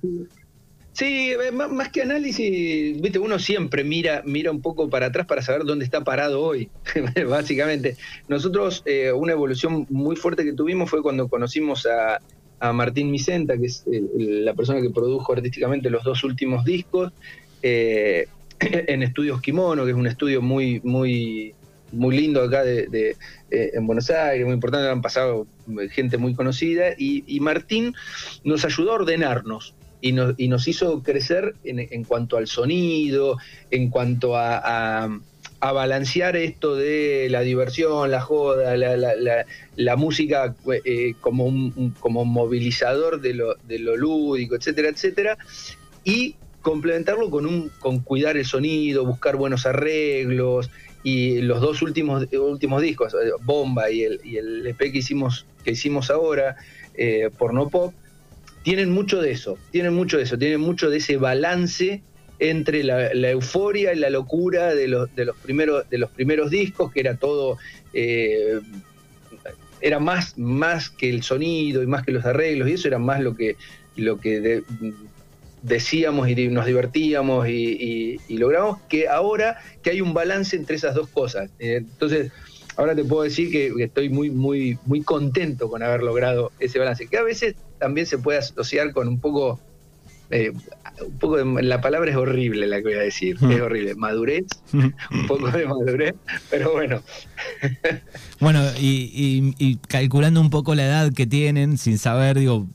Sí, 0.93 1.31
eh, 1.31 1.53
más, 1.53 1.91
que 1.91 2.03
análisis, 2.03 3.01
viste, 3.01 3.21
uno 3.21 3.39
siempre 3.39 3.85
mira, 3.85 4.23
mira 4.25 4.51
un 4.51 4.61
poco 4.61 4.91
para 4.91 5.07
atrás 5.07 5.27
para 5.27 5.43
saber 5.43 5.65
dónde 5.65 5.85
está 5.85 6.03
parado 6.03 6.43
hoy, 6.43 6.71
básicamente. 7.29 7.97
Nosotros, 8.29 8.85
una 9.15 9.33
evolución 9.33 9.87
muy 9.91 10.17
fuerte 10.17 10.45
que 10.45 10.53
tuvimos 10.53 10.91
fue 10.91 11.03
cuando 11.03 11.29
conocimos 11.29 11.87
a, 11.87 12.21
a 12.61 12.73
Martín 12.73 13.11
Micenta, 13.11 13.57
que 13.57 13.67
es 13.67 13.85
la 13.87 14.55
persona 14.55 14.81
que 14.81 14.91
produjo 14.91 15.33
artísticamente 15.33 15.91
los 15.91 16.05
dos 16.05 16.25
últimos 16.25 16.65
discos, 16.65 17.13
eh, 17.63 18.27
en 18.61 19.03
Estudios 19.03 19.41
Kimono, 19.41 19.85
que 19.85 19.91
es 19.91 19.97
un 19.97 20.07
estudio 20.07 20.43
muy, 20.43 20.81
muy, 20.83 21.55
muy 21.93 22.17
lindo 22.17 22.43
acá 22.43 22.65
de, 22.65 23.17
eh, 23.51 23.71
en 23.73 23.87
Buenos 23.87 24.11
Aires, 24.11 24.45
muy 24.45 24.55
importante, 24.55 24.89
han 24.89 25.03
pasado 25.03 25.47
gente 25.91 26.19
muy 26.19 26.35
conocida, 26.35 26.95
y, 26.97 27.39
Martín 27.41 27.95
nos 28.45 28.65
ayudó 28.65 28.93
a 28.93 28.95
ordenarnos. 28.95 29.75
y 30.01 30.13
nos, 30.13 30.35
y 30.39 30.47
nos 30.47 30.69
hizo 30.69 31.03
crecer 31.03 31.57
en, 31.65 32.05
cuanto 32.05 32.37
al 32.37 32.47
sonido, 32.47 33.37
en 33.73 33.91
cuanto 33.91 34.37
a, 34.37 35.09
balancear 35.61 36.37
esto 36.37 36.77
de 36.77 37.29
la 37.31 37.41
diversión, 37.41 38.11
la 38.11 38.21
joda, 38.21 38.77
la, 38.77 39.97
música 39.97 40.55
eh, 40.85 41.15
como, 41.21 41.47
un, 41.47 41.95
como 41.99 42.25
movilizador 42.25 43.21
de 43.21 43.35
lo, 43.35 43.55
de 43.67 43.79
lo 43.79 43.97
lúdico, 43.97 44.55
etcétera, 44.55 44.89
etcétera, 44.89 45.39
y 46.05 46.37
complementarlo 46.63 47.31
con, 47.31 47.47
un, 47.47 47.71
con 47.81 48.01
cuidar 48.01 48.37
el 48.37 48.45
sonido, 48.45 49.05
buscar 49.05 49.37
buenos 49.37 49.67
arreglos, 49.67 50.71
y 51.03 51.41
los 51.41 51.61
dos 51.61 51.83
últimos, 51.83 52.27
últimos 52.33 52.83
discos, 52.83 53.15
eh, 53.15 53.31
Bomba 53.43 53.91
y 53.91 54.03
el, 54.03 54.21
y 54.25 54.37
el 54.37 54.67
EP 54.67 54.79
que 54.79 54.99
hicimos, 54.99 55.47
que 55.65 55.73
hicimos 55.73 56.11
ahora, 56.11 56.57
eh, 56.95 57.31
Porno 57.37 57.69
Pop, 57.69 57.95
tienen 58.63 58.91
mucho 58.91 59.21
de 59.21 59.31
eso, 59.31 59.57
tienen 59.71 59.95
mucho 59.95 60.19
de 60.19 60.25
eso, 60.25 60.39
tienen 60.39 60.61
mucho 60.61 60.91
de 60.91 60.99
ese 60.99 61.17
balance 61.17 62.03
entre 62.39 62.85
la, 62.85 63.11
euforia 63.31 63.93
y 63.93 63.99
la 63.99 64.11
locura 64.11 64.75
de 64.75 64.89
los, 64.89 65.15
de 65.15 65.25
los, 65.25 65.37
primeros, 65.37 65.89
de 65.91 65.99
los 65.99 66.11
primeros 66.11 66.51
discos, 66.51 66.93
que 66.93 67.01
era 67.01 67.17
todo, 67.17 67.59
eh, 67.93 68.61
era 69.81 69.99
más, 69.99 70.39
más 70.39 70.91
que 70.91 71.11
el 71.11 71.23
sonido 71.23 71.83
y 71.83 71.87
más 71.87 72.05
que 72.05 72.13
los 72.13 72.25
arreglos, 72.25 72.69
y 72.69 72.73
eso 72.75 72.89
era 72.89 72.99
más 72.99 73.21
lo 73.21 73.35
que, 73.35 73.57
lo 73.97 74.21
que 74.21 74.63
decíamos 75.63 76.29
y 76.29 76.49
nos 76.49 76.67
divertíamos 76.67 77.49
y, 77.49 78.19
logramos, 78.29 78.79
que 78.89 79.09
ahora 79.09 79.59
que 79.83 79.91
hay 79.91 80.01
un 80.01 80.15
balance 80.15 80.57
entre 80.57 80.77
esas 80.77 80.95
dos 80.95 81.09
cosas. 81.09 81.51
Eh, 81.59 81.77
entonces, 81.79 82.31
ahora 82.77 82.95
te 82.95 83.05
puedo 83.05 83.25
decir 83.25 83.51
que, 83.51 83.73
estoy 83.83 84.09
muy, 84.09 84.31
muy, 84.31 84.79
muy 84.87 85.03
contento 85.03 85.69
con 85.69 85.83
haber 85.83 86.03
logrado 86.03 86.53
ese 86.61 86.79
balance, 86.79 87.07
que 87.07 87.19
a 87.19 87.23
veces 87.23 87.57
también 87.79 88.07
se 88.07 88.19
puede 88.19 88.39
asociar 88.39 88.93
con 88.93 89.09
un 89.09 89.21
poco 89.21 89.61
eh, 90.31 90.53
un 91.01 91.19
poco 91.19 91.37
de, 91.37 91.63
la 91.63 91.81
palabra 91.81 92.11
es 92.11 92.17
horrible 92.17 92.67
la 92.67 92.79
que 92.79 92.83
voy 92.83 92.95
a 92.95 93.01
decir, 93.01 93.37
es 93.41 93.61
horrible, 93.61 93.95
madurez, 93.95 94.45
un 94.73 94.95
poco 95.27 95.51
de 95.51 95.65
madurez, 95.67 96.15
pero 96.51 96.73
bueno. 96.73 97.03
bueno, 98.41 98.63
y, 98.79 99.77
calculando 99.89 100.41
un 100.41 100.51
poco 100.51 100.75
la 100.75 100.85
edad 100.85 101.13
que 101.13 101.27
tienen, 101.27 101.79
sin 101.79 101.99
saber, 101.99 102.39
digo, 102.39 102.67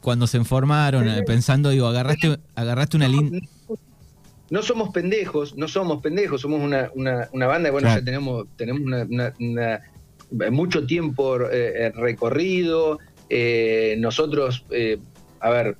cuando 0.00 0.26
se 0.26 0.38
informaron, 0.38 1.06
eh, 1.08 1.22
pensando, 1.26 1.68
digo, 1.70 1.86
agarraste, 1.86 2.38
agarraste 2.54 2.96
una 2.96 3.08
línea... 3.08 3.40
No 4.50 4.62
somos 4.62 4.90
pendejos, 4.90 5.56
no 5.56 5.66
somos 5.66 6.02
pendejos, 6.02 6.42
somos 6.42 6.60
una, 6.60 6.90
una, 6.94 7.46
banda, 7.46 7.70
bueno, 7.70 7.88
ya 7.88 8.04
tenemos, 8.04 8.46
tenemos 8.56 8.82
una, 8.82 9.80
mucho 10.50 10.86
tiempo 10.86 11.38
eh, 11.50 11.90
recorrido, 11.94 12.98
nosotros, 13.98 14.64
a 15.40 15.50
ver, 15.50 15.76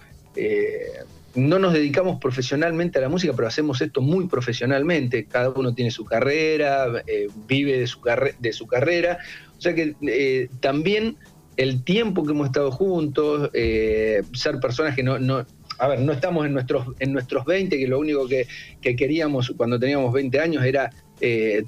no 1.34 1.58
nos 1.58 1.72
dedicamos 1.72 2.20
profesionalmente 2.20 2.98
a 2.98 3.02
la 3.02 3.08
música, 3.08 3.32
pero 3.34 3.48
hacemos 3.48 3.80
esto 3.80 4.00
muy 4.00 4.26
profesionalmente. 4.26 5.24
Cada 5.24 5.50
uno 5.50 5.74
tiene 5.74 5.90
su 5.90 6.04
carrera, 6.04 7.02
eh, 7.06 7.28
vive 7.46 7.78
de 7.78 7.86
su, 7.86 8.00
de 8.38 8.52
su, 8.52 8.66
carrera. 8.66 9.18
O 9.56 9.60
sea 9.60 9.74
que 9.74 9.94
eh, 10.02 10.48
también 10.60 11.16
el 11.56 11.84
tiempo 11.84 12.24
que 12.24 12.32
hemos 12.32 12.48
estado 12.48 12.70
juntos, 12.70 13.50
eh, 13.54 14.22
ser 14.32 14.58
personas 14.60 14.94
que 14.94 15.02
no, 15.02 15.18
no, 15.18 15.46
a 15.78 15.88
ver, 15.88 16.00
no 16.00 16.12
estamos 16.12 16.44
en 16.44 16.52
nuestros, 16.52 16.88
en 16.98 17.12
nuestros 17.12 17.44
20, 17.46 17.78
que 17.78 17.88
lo 17.88 17.98
único 17.98 18.28
que, 18.28 18.46
que 18.80 18.94
queríamos 18.94 19.54
cuando 19.56 19.78
teníamos 19.78 20.12
20 20.12 20.40
años 20.40 20.64
era 20.64 20.90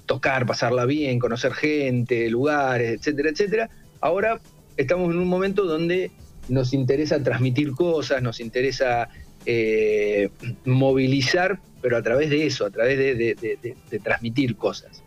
tocar, 0.06 0.46
pasarla 0.46 0.84
bien, 0.84 1.20
conocer 1.20 1.52
gente, 1.52 2.28
lugares, 2.28 2.98
etcétera, 2.98 3.30
etcétera. 3.30 3.70
Ahora 4.00 4.40
estamos 4.76 5.12
en 5.12 5.20
un 5.20 5.28
momento 5.28 5.64
donde 5.64 6.10
nos 6.48 6.74
interesa 6.74 7.22
transmitir 7.22 7.72
cosas, 7.72 8.20
nos 8.20 8.40
interesa 8.40 9.08
eh, 9.46 10.30
movilizar, 10.64 11.60
pero 11.82 11.98
a 11.98 12.02
través 12.02 12.30
de 12.30 12.46
eso, 12.46 12.64
a 12.64 12.70
través 12.70 12.96
de, 12.96 13.76
transmitir 14.02 14.56
cosas. 14.56 15.02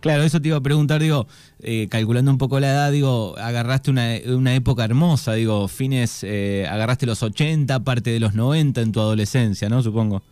Claro, 0.00 0.22
eso 0.22 0.40
te 0.40 0.48
iba 0.48 0.56
a 0.56 0.60
preguntar, 0.60 1.02
digo, 1.02 1.26
eh, 1.60 1.88
calculando 1.90 2.30
un 2.30 2.38
poco 2.38 2.60
la 2.60 2.70
edad, 2.70 2.92
digo, 2.92 3.36
agarraste 3.36 3.90
una, 3.90 4.54
época 4.54 4.84
hermosa, 4.84 5.34
digo, 5.34 5.66
fines, 5.66 6.22
eh, 6.22 6.68
agarraste 6.70 7.06
los 7.06 7.22
80, 7.22 7.82
parte 7.82 8.10
de 8.10 8.20
los 8.20 8.34
90 8.34 8.80
en 8.80 8.92
tu 8.92 9.00
adolescencia, 9.00 9.68
¿no? 9.68 9.82
Supongo. 9.82 10.22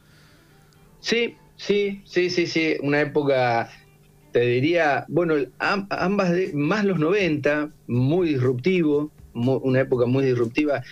Sí, 1.00 1.34
sí, 1.56 2.00
sí, 2.04 2.30
sí, 2.30 2.46
sí, 2.46 2.76
una 2.82 3.00
época, 3.00 3.68
te 4.30 4.40
diría, 4.40 5.04
bueno, 5.08 5.34
ambas, 5.58 6.30
de, 6.30 6.52
más 6.54 6.84
los 6.84 7.00
90, 7.00 7.70
muy 7.88 8.28
disruptivo, 8.28 9.10
una 9.34 9.80
época 9.80 10.06
muy 10.06 10.24
disruptiva 10.26 10.82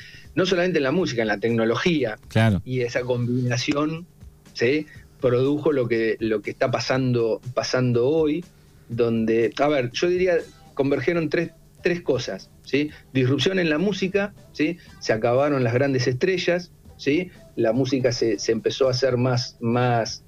no 0.41 0.47
solamente 0.47 0.79
en 0.79 0.85
la 0.85 0.91
música, 0.91 1.21
en 1.21 1.29
la 1.29 1.37
tecnología. 1.37 2.19
Claro. 2.29 2.63
Y 2.65 2.81
esa 2.81 3.03
combinación 3.03 4.07
¿sí? 4.55 4.87
produjo 5.21 5.71
lo 5.71 5.87
que, 5.87 6.17
lo 6.19 6.41
que 6.41 6.51
está 6.51 6.71
pasando, 6.71 7.43
pasando 7.53 8.09
hoy, 8.09 8.43
donde, 8.89 9.53
a 9.59 9.69
ver, 9.69 9.91
yo 9.93 10.09
diría, 10.09 10.37
convergieron 10.73 11.29
tres, 11.29 11.51
tres 11.83 12.01
cosas. 12.01 12.49
¿sí? 12.65 12.89
Disrupción 13.13 13.59
en 13.59 13.69
la 13.69 13.77
música, 13.77 14.33
¿sí? 14.53 14.79
se 15.01 15.13
acabaron 15.13 15.63
las 15.63 15.75
grandes 15.75 16.07
estrellas, 16.07 16.73
¿sí? 16.97 17.31
la 17.55 17.75
música 17.75 18.11
se, 18.11 18.39
se 18.39 18.53
empezó 18.53 18.89
a 18.89 18.93
hacer 18.93 19.19
más, 19.19 19.59
más 19.61 20.25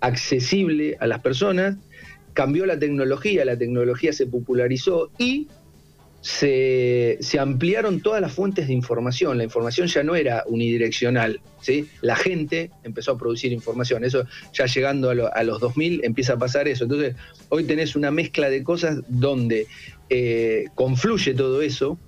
accesible 0.00 0.96
a 0.98 1.06
las 1.06 1.20
personas, 1.20 1.76
cambió 2.32 2.66
la 2.66 2.80
tecnología, 2.80 3.44
la 3.44 3.56
tecnología 3.56 4.12
se 4.12 4.26
popularizó 4.26 5.12
y 5.18 5.46
se, 6.22 7.18
ampliaron 7.38 8.00
todas 8.00 8.20
las 8.20 8.32
fuentes 8.32 8.68
de 8.68 8.72
información. 8.72 9.36
La 9.38 9.44
información 9.44 9.88
ya 9.88 10.02
no 10.04 10.14
era 10.14 10.44
unidireccional. 10.46 11.40
¿sí? 11.60 11.88
La 12.00 12.16
gente 12.16 12.70
empezó 12.84 13.12
a 13.12 13.18
producir 13.18 13.52
información. 13.52 14.04
Eso 14.04 14.24
ya 14.52 14.66
llegando 14.66 15.10
a, 15.10 15.42
los 15.42 15.60
2000 15.60 16.04
empieza 16.04 16.34
a 16.34 16.38
pasar 16.38 16.68
eso. 16.68 16.84
Entonces, 16.84 17.16
hoy 17.48 17.64
tenés 17.64 17.96
una 17.96 18.10
mezcla 18.12 18.48
de 18.48 18.62
cosas 18.62 19.00
donde 19.08 19.66
eh, 20.08 20.66
confluye 20.74 21.34
todo 21.34 21.60
eso. 21.60 21.98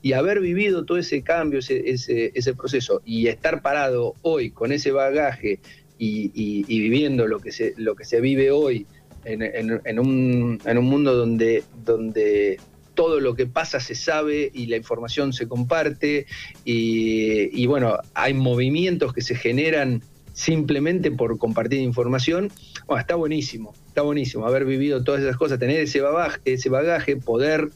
Y 0.00 0.12
haber 0.12 0.38
vivido 0.38 0.84
todo 0.84 0.96
ese 0.96 1.22
cambio, 1.22 1.58
ese, 1.58 1.82
ese, 1.88 2.54
proceso, 2.54 3.02
y 3.04 3.26
estar 3.26 3.62
parado 3.62 4.14
hoy 4.22 4.50
con 4.50 4.70
ese 4.70 4.92
bagaje 4.92 5.58
y, 5.98 6.62
viviendo 6.68 7.26
lo 7.26 7.40
que, 7.40 7.50
se, 7.50 7.74
lo 7.76 7.96
que 7.96 8.04
se 8.04 8.20
vive 8.20 8.52
hoy 8.52 8.86
en, 9.24 9.98
un, 9.98 10.60
mundo 10.84 11.16
donde 11.16 11.64
todo 12.96 13.20
lo 13.20 13.36
que 13.36 13.46
pasa 13.46 13.78
se 13.78 13.94
sabe 13.94 14.50
y 14.52 14.66
la 14.66 14.76
información 14.76 15.32
se 15.32 15.46
comparte 15.46 16.26
y, 16.64 17.64
bueno, 17.66 17.98
hay 18.14 18.34
movimientos 18.34 19.12
que 19.12 19.22
se 19.22 19.36
generan 19.36 20.02
simplemente 20.32 21.12
por 21.12 21.38
compartir 21.38 21.80
información. 21.80 22.50
Bueno, 22.86 23.00
está 23.00 23.14
buenísimo, 23.14 23.72
está 23.86 24.02
buenísimo 24.02 24.46
haber 24.46 24.64
vivido 24.64 25.04
todas 25.04 25.22
esas 25.22 25.36
cosas, 25.36 25.60
tener 25.60 25.78
ese 25.78 26.00
bagaje, 26.00 26.40
ese 26.44 26.68
bagaje 26.68 27.16
poder... 27.16 27.68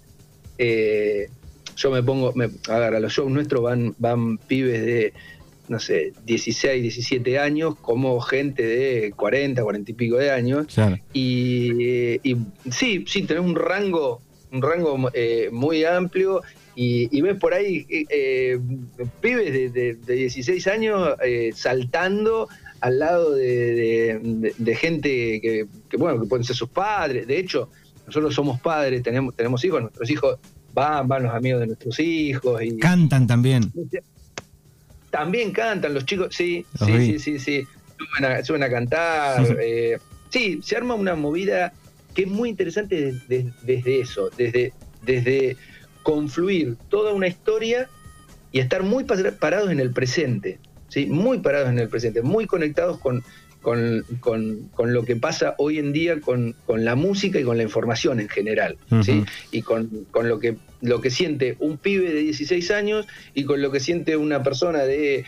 Eh, 0.58 1.28
yo 1.76 1.90
me 1.90 2.02
pongo, 2.02 2.34
a 2.68 2.78
ver, 2.78 2.94
a 2.94 3.00
los 3.00 3.12
shows 3.12 3.30
nuestros 3.30 3.62
van, 3.62 3.94
van 3.98 4.36
pibes 4.36 4.84
de, 4.84 5.14
no 5.68 5.78
sé, 5.78 6.12
16, 6.26 6.82
17 6.82 7.38
años, 7.38 7.76
como 7.76 8.20
gente 8.20 8.62
de 8.66 9.12
40, 9.16 9.62
40 9.62 9.90
y 9.90 9.94
pico 9.94 10.16
de 10.18 10.30
años. 10.30 10.66
Y, 11.14 12.20
y, 12.22 12.36
sí, 12.70 13.04
sí, 13.06 13.22
tenés 13.22 13.44
un 13.44 13.54
rango 13.54 14.20
un 14.52 14.62
rango 14.62 15.10
eh, 15.12 15.48
muy 15.52 15.84
amplio 15.84 16.42
y, 16.74 17.20
ves 17.20 17.36
por 17.36 17.52
ahí 17.52 17.86
eh, 17.90 18.06
eh, 18.08 18.60
pibes 19.20 19.72
de, 19.72 19.94
16 20.06 20.66
años 20.66 21.10
saltando 21.54 22.48
al 22.80 22.98
lado 22.98 23.34
de, 23.34 24.76
gente 24.78 25.40
que, 25.40 25.66
bueno, 25.98 26.22
que 26.22 26.26
pueden 26.26 26.44
ser 26.44 26.56
sus 26.56 26.70
padres. 26.70 27.26
De 27.26 27.38
hecho, 27.38 27.68
nosotros 28.06 28.34
somos 28.34 28.60
padres, 28.60 29.02
tenemos, 29.02 29.36
tenemos 29.36 29.62
hijos, 29.64 29.82
nuestros 29.82 30.08
hijos 30.10 30.38
van, 30.72 31.06
van 31.06 31.24
los 31.24 31.34
amigos 31.34 31.60
de 31.60 31.66
nuestros 31.66 32.00
hijos. 32.00 32.62
y 32.62 32.78
Cantan 32.78 33.26
también. 33.26 33.70
También 35.10 35.50
cantan 35.50 35.92
los 35.92 36.06
chicos, 36.06 36.34
sí, 36.34 36.64
sí, 36.86 37.18
sí, 37.18 37.38
sí, 37.38 37.66
Suben 38.44 38.62
a, 38.62 38.70
cantar. 38.70 39.44
sí, 40.30 40.60
se 40.62 40.76
arma 40.76 40.94
una 40.94 41.14
movida 41.14 41.74
que 42.14 42.22
es 42.22 42.28
muy 42.28 42.48
interesante 42.48 43.14
desde, 43.28 44.00
eso, 44.00 44.30
desde, 44.36 44.72
desde 45.02 45.56
confluir 46.02 46.76
toda 46.88 47.12
una 47.12 47.28
historia 47.28 47.88
y 48.52 48.60
estar 48.60 48.82
muy 48.82 49.04
parados 49.04 49.70
en 49.70 49.80
el 49.80 49.92
presente, 49.92 50.58
¿sí? 50.88 51.06
muy 51.06 51.38
parados 51.38 51.70
en 51.70 51.78
el 51.78 51.88
presente, 51.88 52.22
muy 52.22 52.46
conectados 52.46 52.98
con, 52.98 53.22
con, 53.60 54.92
lo 54.92 55.04
que 55.04 55.16
pasa 55.16 55.54
hoy 55.58 55.78
en 55.78 55.92
día 55.92 56.20
con, 56.20 56.54
la 56.68 56.94
música 56.94 57.38
y 57.38 57.44
con 57.44 57.56
la 57.56 57.62
información 57.62 58.20
en 58.20 58.28
general, 58.28 58.76
¿sí? 59.04 59.24
y 59.52 59.62
con, 59.62 60.06
lo, 60.22 60.38
que, 60.40 60.56
lo 60.80 61.00
que 61.00 61.10
siente 61.10 61.56
un 61.60 61.76
pibe 61.76 62.12
de 62.12 62.20
16 62.20 62.70
años 62.70 63.06
y 63.34 63.44
con 63.44 63.60
lo 63.60 63.70
que 63.70 63.80
siente 63.80 64.16
una 64.16 64.42
persona 64.42 64.80
de 64.84 65.24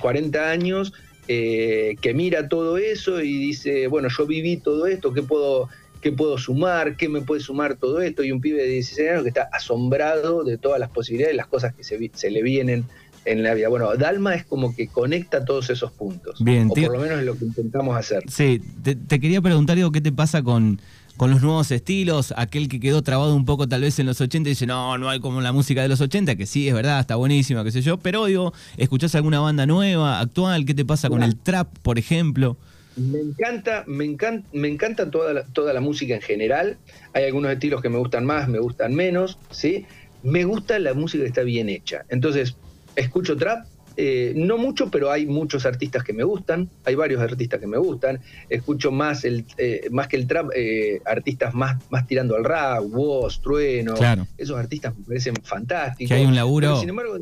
40 0.00 0.38
eh, 0.38 0.50
años 0.50 0.92
eh, 1.28 1.96
que 2.00 2.12
mira 2.12 2.48
todo 2.48 2.76
eso 2.76 3.20
y 3.20 3.38
dice, 3.38 3.86
bueno, 3.86 4.08
yo 4.08 4.26
viví 4.26 4.56
todo 4.56 4.86
esto, 4.86 5.12
¿qué 5.12 5.22
puedo, 5.22 5.68
qué 6.00 6.12
puedo 6.12 6.38
sumar, 6.38 6.96
qué 6.96 7.08
me 7.08 7.20
puede 7.20 7.40
sumar 7.40 7.76
todo 7.76 8.00
esto, 8.00 8.24
y 8.24 8.32
un 8.32 8.40
pibe 8.40 8.62
de 8.62 8.68
16 8.68 9.10
años 9.10 9.22
que 9.22 9.28
está 9.28 9.48
asombrado 9.52 10.44
de 10.44 10.58
todas 10.58 10.80
las 10.80 10.90
posibilidades, 10.90 11.36
las 11.36 11.46
cosas 11.46 11.74
que 11.74 11.84
se, 11.84 12.30
le 12.30 12.42
vienen 12.42 12.84
en 13.24 13.42
la 13.42 13.54
vida. 13.54 13.68
Bueno, 13.68 13.94
Dalma 13.96 14.34
es 14.34 14.44
como 14.44 14.74
que 14.74 14.88
conecta 14.88 15.44
todos 15.44 15.70
esos 15.70 15.92
puntos. 15.92 16.42
Bien, 16.42 16.68
o 16.70 16.74
por 16.74 16.92
lo 16.92 16.98
menos 17.00 17.18
es 17.18 17.24
lo 17.24 17.36
que 17.36 17.44
intentamos 17.44 17.96
hacer. 17.96 18.24
Sí, 18.28 18.60
te, 18.82 19.20
quería 19.20 19.42
preguntar, 19.42 19.76
digo, 19.76 19.92
¿qué 19.92 20.00
te 20.00 20.12
pasa 20.12 20.42
con, 20.42 20.80
con 21.16 21.30
los 21.30 21.42
nuevos 21.42 21.70
estilos? 21.70 22.32
Aquel 22.36 22.68
que 22.68 22.80
quedó 22.80 23.02
trabado 23.02 23.34
un 23.34 23.44
poco 23.44 23.68
tal 23.68 23.82
vez 23.82 23.98
en 23.98 24.06
los 24.06 24.20
80 24.20 24.48
y 24.48 24.52
dice, 24.52 24.66
no, 24.66 24.96
no 24.96 25.10
hay 25.10 25.20
como 25.20 25.40
la 25.42 25.52
música 25.52 25.82
de 25.82 25.88
los 25.88 26.00
80, 26.00 26.36
que 26.36 26.46
sí, 26.46 26.68
es 26.68 26.74
verdad, 26.74 27.00
está 27.00 27.16
buenísima, 27.16 27.62
qué 27.62 27.72
sé 27.72 27.82
yo, 27.82 27.98
pero 27.98 28.24
digo, 28.24 28.54
¿escuchás 28.78 29.14
alguna 29.14 29.40
banda 29.40 29.66
nueva, 29.66 30.20
actual? 30.20 30.64
¿Qué 30.64 30.74
te 30.74 30.84
pasa 30.84 31.10
con 31.10 31.22
el 31.22 31.36
trap, 31.36 31.68
por 31.82 31.98
ejemplo? 31.98 32.56
Me 32.96 33.20
encanta, 33.20 33.84
me 33.86 34.04
encanta, 34.04 34.48
me 34.52 34.68
encanta 34.68 35.10
toda 35.10 35.32
la, 35.32 35.44
toda 35.44 35.72
la 35.72 35.80
música 35.80 36.14
en 36.14 36.20
general. 36.20 36.78
Hay 37.12 37.24
algunos 37.24 37.52
estilos 37.52 37.80
que 37.82 37.88
me 37.88 37.98
gustan 37.98 38.24
más, 38.24 38.48
me 38.48 38.58
gustan 38.58 38.94
menos, 38.94 39.38
¿sí? 39.50 39.86
Me 40.22 40.44
gusta 40.44 40.78
la 40.78 40.94
música 40.94 41.22
que 41.22 41.28
está 41.28 41.42
bien 41.42 41.68
hecha. 41.68 42.04
Entonces, 42.08 42.56
escucho 42.96 43.36
trap, 43.36 43.66
eh, 44.02 44.32
no 44.34 44.56
mucho, 44.56 44.90
pero 44.90 45.10
hay 45.10 45.26
muchos 45.26 45.66
artistas 45.66 46.02
que 46.02 46.14
me 46.14 46.24
gustan, 46.24 46.70
hay 46.84 46.94
varios 46.94 47.20
artistas 47.20 47.60
que 47.60 47.66
me 47.66 47.76
gustan. 47.76 48.18
Escucho 48.48 48.90
más 48.90 49.26
el 49.26 49.44
eh, 49.58 49.88
más 49.90 50.08
que 50.08 50.16
el 50.16 50.26
trap, 50.26 50.52
eh, 50.56 51.02
artistas 51.04 51.52
más, 51.52 51.76
más 51.90 52.06
tirando 52.06 52.34
al 52.34 52.44
rap, 52.44 52.82
voz, 52.84 53.42
trueno. 53.42 53.94
Esos 54.38 54.58
artistas 54.58 54.96
me 54.96 55.04
parecen 55.04 55.34
fantásticos. 55.42 56.08
Que 56.08 56.14
hay 56.14 56.24
un 56.24 56.34
laburo. 56.34 56.80
sin 56.80 56.88
embargo, 56.88 57.18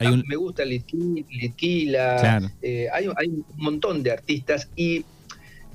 me 0.00 0.34
gusta 0.36 0.64
Litquila, 0.64 2.40
hay, 2.92 3.08
hay 3.16 3.26
un 3.28 3.44
montón 3.56 4.02
de 4.02 4.10
artistas 4.10 4.68
y 4.74 5.04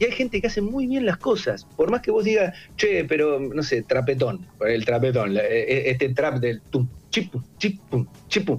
y 0.01 0.05
hay 0.05 0.11
gente 0.13 0.41
que 0.41 0.47
hace 0.47 0.61
muy 0.61 0.87
bien 0.87 1.05
las 1.05 1.17
cosas. 1.17 1.67
Por 1.77 1.91
más 1.91 2.01
que 2.01 2.09
vos 2.09 2.25
digas, 2.25 2.57
che, 2.75 3.05
pero 3.05 3.39
no 3.39 3.61
sé, 3.61 3.83
trapetón, 3.83 4.47
el 4.67 4.83
trapetón, 4.83 5.37
e, 5.37 5.41
e, 5.41 5.91
este 5.91 6.09
trap 6.09 6.39
del 6.39 6.59
tum, 6.59 6.87
chipum, 7.11 7.43
chipum, 7.59 8.07
chipum, 8.27 8.57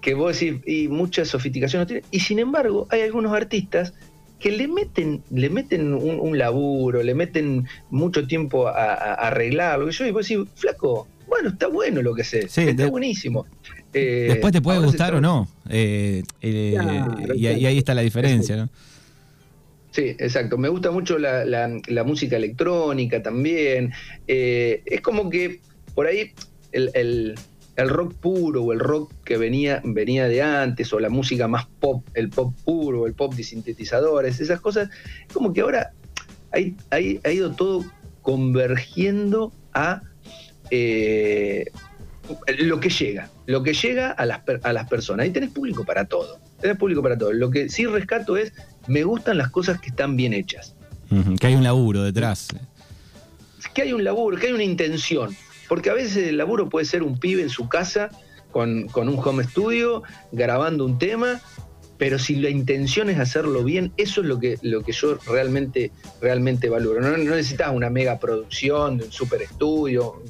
que 0.00 0.14
vos 0.14 0.38
decís, 0.38 0.60
y 0.66 0.88
mucha 0.88 1.24
sofisticación 1.24 1.80
no 1.80 1.86
tiene. 1.86 2.02
Y 2.10 2.20
sin 2.20 2.38
embargo, 2.38 2.86
hay 2.90 3.00
algunos 3.00 3.32
artistas 3.32 3.94
que 4.38 4.50
le 4.50 4.66
meten, 4.66 5.22
le 5.30 5.48
meten 5.48 5.94
un, 5.94 6.36
laburo, 6.36 7.02
le 7.02 7.14
meten 7.14 7.66
mucho 7.90 8.26
tiempo 8.26 8.66
a, 8.66 9.14
arreglarlo. 9.14 9.88
Y 9.88 9.92
yo 9.92 10.04
y 10.04 10.10
vos 10.10 10.28
decís, 10.28 10.44
flaco, 10.56 11.06
bueno, 11.28 11.50
está 11.50 11.68
bueno 11.68 12.02
lo 12.02 12.12
que 12.14 12.24
sé, 12.24 12.40
está 12.40 12.86
buenísimo. 12.88 13.46
Eh, 13.94 14.26
después 14.30 14.52
te 14.52 14.60
puede 14.60 14.80
gustar 14.80 15.14
o 15.14 15.20
no. 15.20 15.48
Eh, 15.68 16.22
eh, 16.40 16.76
y, 17.36 17.46
ahí 17.46 17.78
está 17.78 17.94
la 17.94 18.02
diferencia, 18.02 18.56
¿no? 18.56 18.68
Sí, 19.92 20.16
exacto. 20.18 20.58
Me 20.58 20.68
gusta 20.68 20.90
mucho 20.90 21.18
la, 21.18 21.44
la, 21.44 22.04
música 22.04 22.36
electrónica 22.36 23.22
también. 23.22 23.92
Es 24.26 25.00
como 25.02 25.30
que 25.30 25.60
por 25.94 26.06
ahí 26.06 26.32
el, 26.72 26.90
el, 26.94 27.34
el, 27.76 27.88
rock 27.88 28.14
puro 28.14 28.62
o 28.62 28.72
el 28.72 28.80
rock 28.80 29.12
que 29.24 29.36
venía, 29.36 29.80
venía 29.84 30.28
de 30.28 30.42
antes, 30.42 30.92
o 30.92 31.00
la 31.00 31.08
música 31.08 31.48
más 31.48 31.66
pop, 31.80 32.06
el 32.14 32.30
pop 32.30 32.54
puro, 32.64 33.06
el 33.06 33.14
pop 33.14 33.34
de 33.34 33.42
sintetizadores, 33.42 34.40
esas 34.40 34.60
cosas, 34.60 34.90
como 35.32 35.52
que 35.52 35.60
ahora 35.60 35.92
ha, 36.90 37.30
ido 37.30 37.52
todo 37.52 37.84
convergiendo 38.20 39.52
a 39.72 40.02
eh, 40.70 41.66
lo 42.58 42.80
que 42.80 42.88
llega, 42.88 43.30
lo 43.46 43.62
que 43.62 43.74
llega 43.74 44.10
a 44.10 44.26
las, 44.26 44.42
a 44.62 44.72
las 44.72 44.88
personas. 44.88 45.24
Ahí 45.24 45.30
tenés 45.30 45.50
público 45.50 45.84
para 45.84 46.04
todo, 46.04 46.38
tenés 46.60 46.76
público 46.76 47.02
para 47.02 47.18
todo. 47.18 47.32
Lo 47.32 47.50
que 47.50 47.68
sí 47.68 47.86
rescato 47.86 48.36
es 48.36 48.52
me 48.86 49.04
gustan 49.04 49.38
las 49.38 49.50
cosas 49.50 49.80
que 49.80 49.90
están 49.90 50.16
bien 50.16 50.32
hechas. 50.32 50.74
que 51.40 51.46
hay 51.46 51.54
un 51.54 51.64
laburo 51.64 52.02
detrás. 52.02 52.48
Que 53.74 53.82
hay 53.82 53.92
un 53.92 54.04
laburo, 54.04 54.38
que 54.38 54.48
hay 54.48 54.52
una 54.52 54.64
intención. 54.64 55.34
Porque 55.68 55.90
a 55.90 55.94
veces 55.94 56.28
el 56.28 56.36
laburo 56.36 56.68
puede 56.68 56.86
ser 56.86 57.02
un 57.02 57.18
pibe 57.18 57.42
en 57.42 57.50
su 57.50 57.68
casa 57.68 58.10
con, 58.50 58.88
un 58.94 59.20
home 59.24 59.44
studio 59.44 60.02
grabando 60.30 60.84
un 60.84 60.98
tema, 60.98 61.40
pero 61.98 62.18
si 62.18 62.36
la 62.36 62.50
intención 62.50 63.10
es 63.10 63.18
hacerlo 63.18 63.64
bien, 63.64 63.92
eso 63.96 64.20
es 64.20 64.26
lo 64.26 64.38
que, 64.38 64.58
lo 64.62 64.82
que 64.82 64.92
yo 64.92 65.18
realmente, 65.26 65.90
realmente 66.20 66.68
valoro. 66.68 67.00
No, 67.00 67.16
necesitas 67.16 67.70
una 67.72 67.90
mega 67.90 68.18
producción 68.18 69.00
un 69.02 69.12
super 69.12 69.42
estudio. 69.42 70.22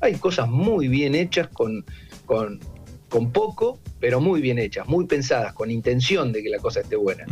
Hay 0.00 0.14
cosas 0.14 0.48
muy 0.48 0.88
bien 0.88 1.14
hechas 1.14 1.48
con, 1.48 1.84
con, 2.26 2.60
con 3.08 3.30
poco, 3.30 3.78
pero 4.00 4.20
muy 4.20 4.40
bien 4.40 4.58
hechas, 4.58 4.86
muy 4.88 5.06
pensadas, 5.06 5.52
con 5.52 5.70
intención 5.70 6.32
de 6.32 6.42
que 6.42 6.48
la 6.48 6.58
cosa 6.58 6.80
esté 6.80 6.96
buena. 6.96 7.24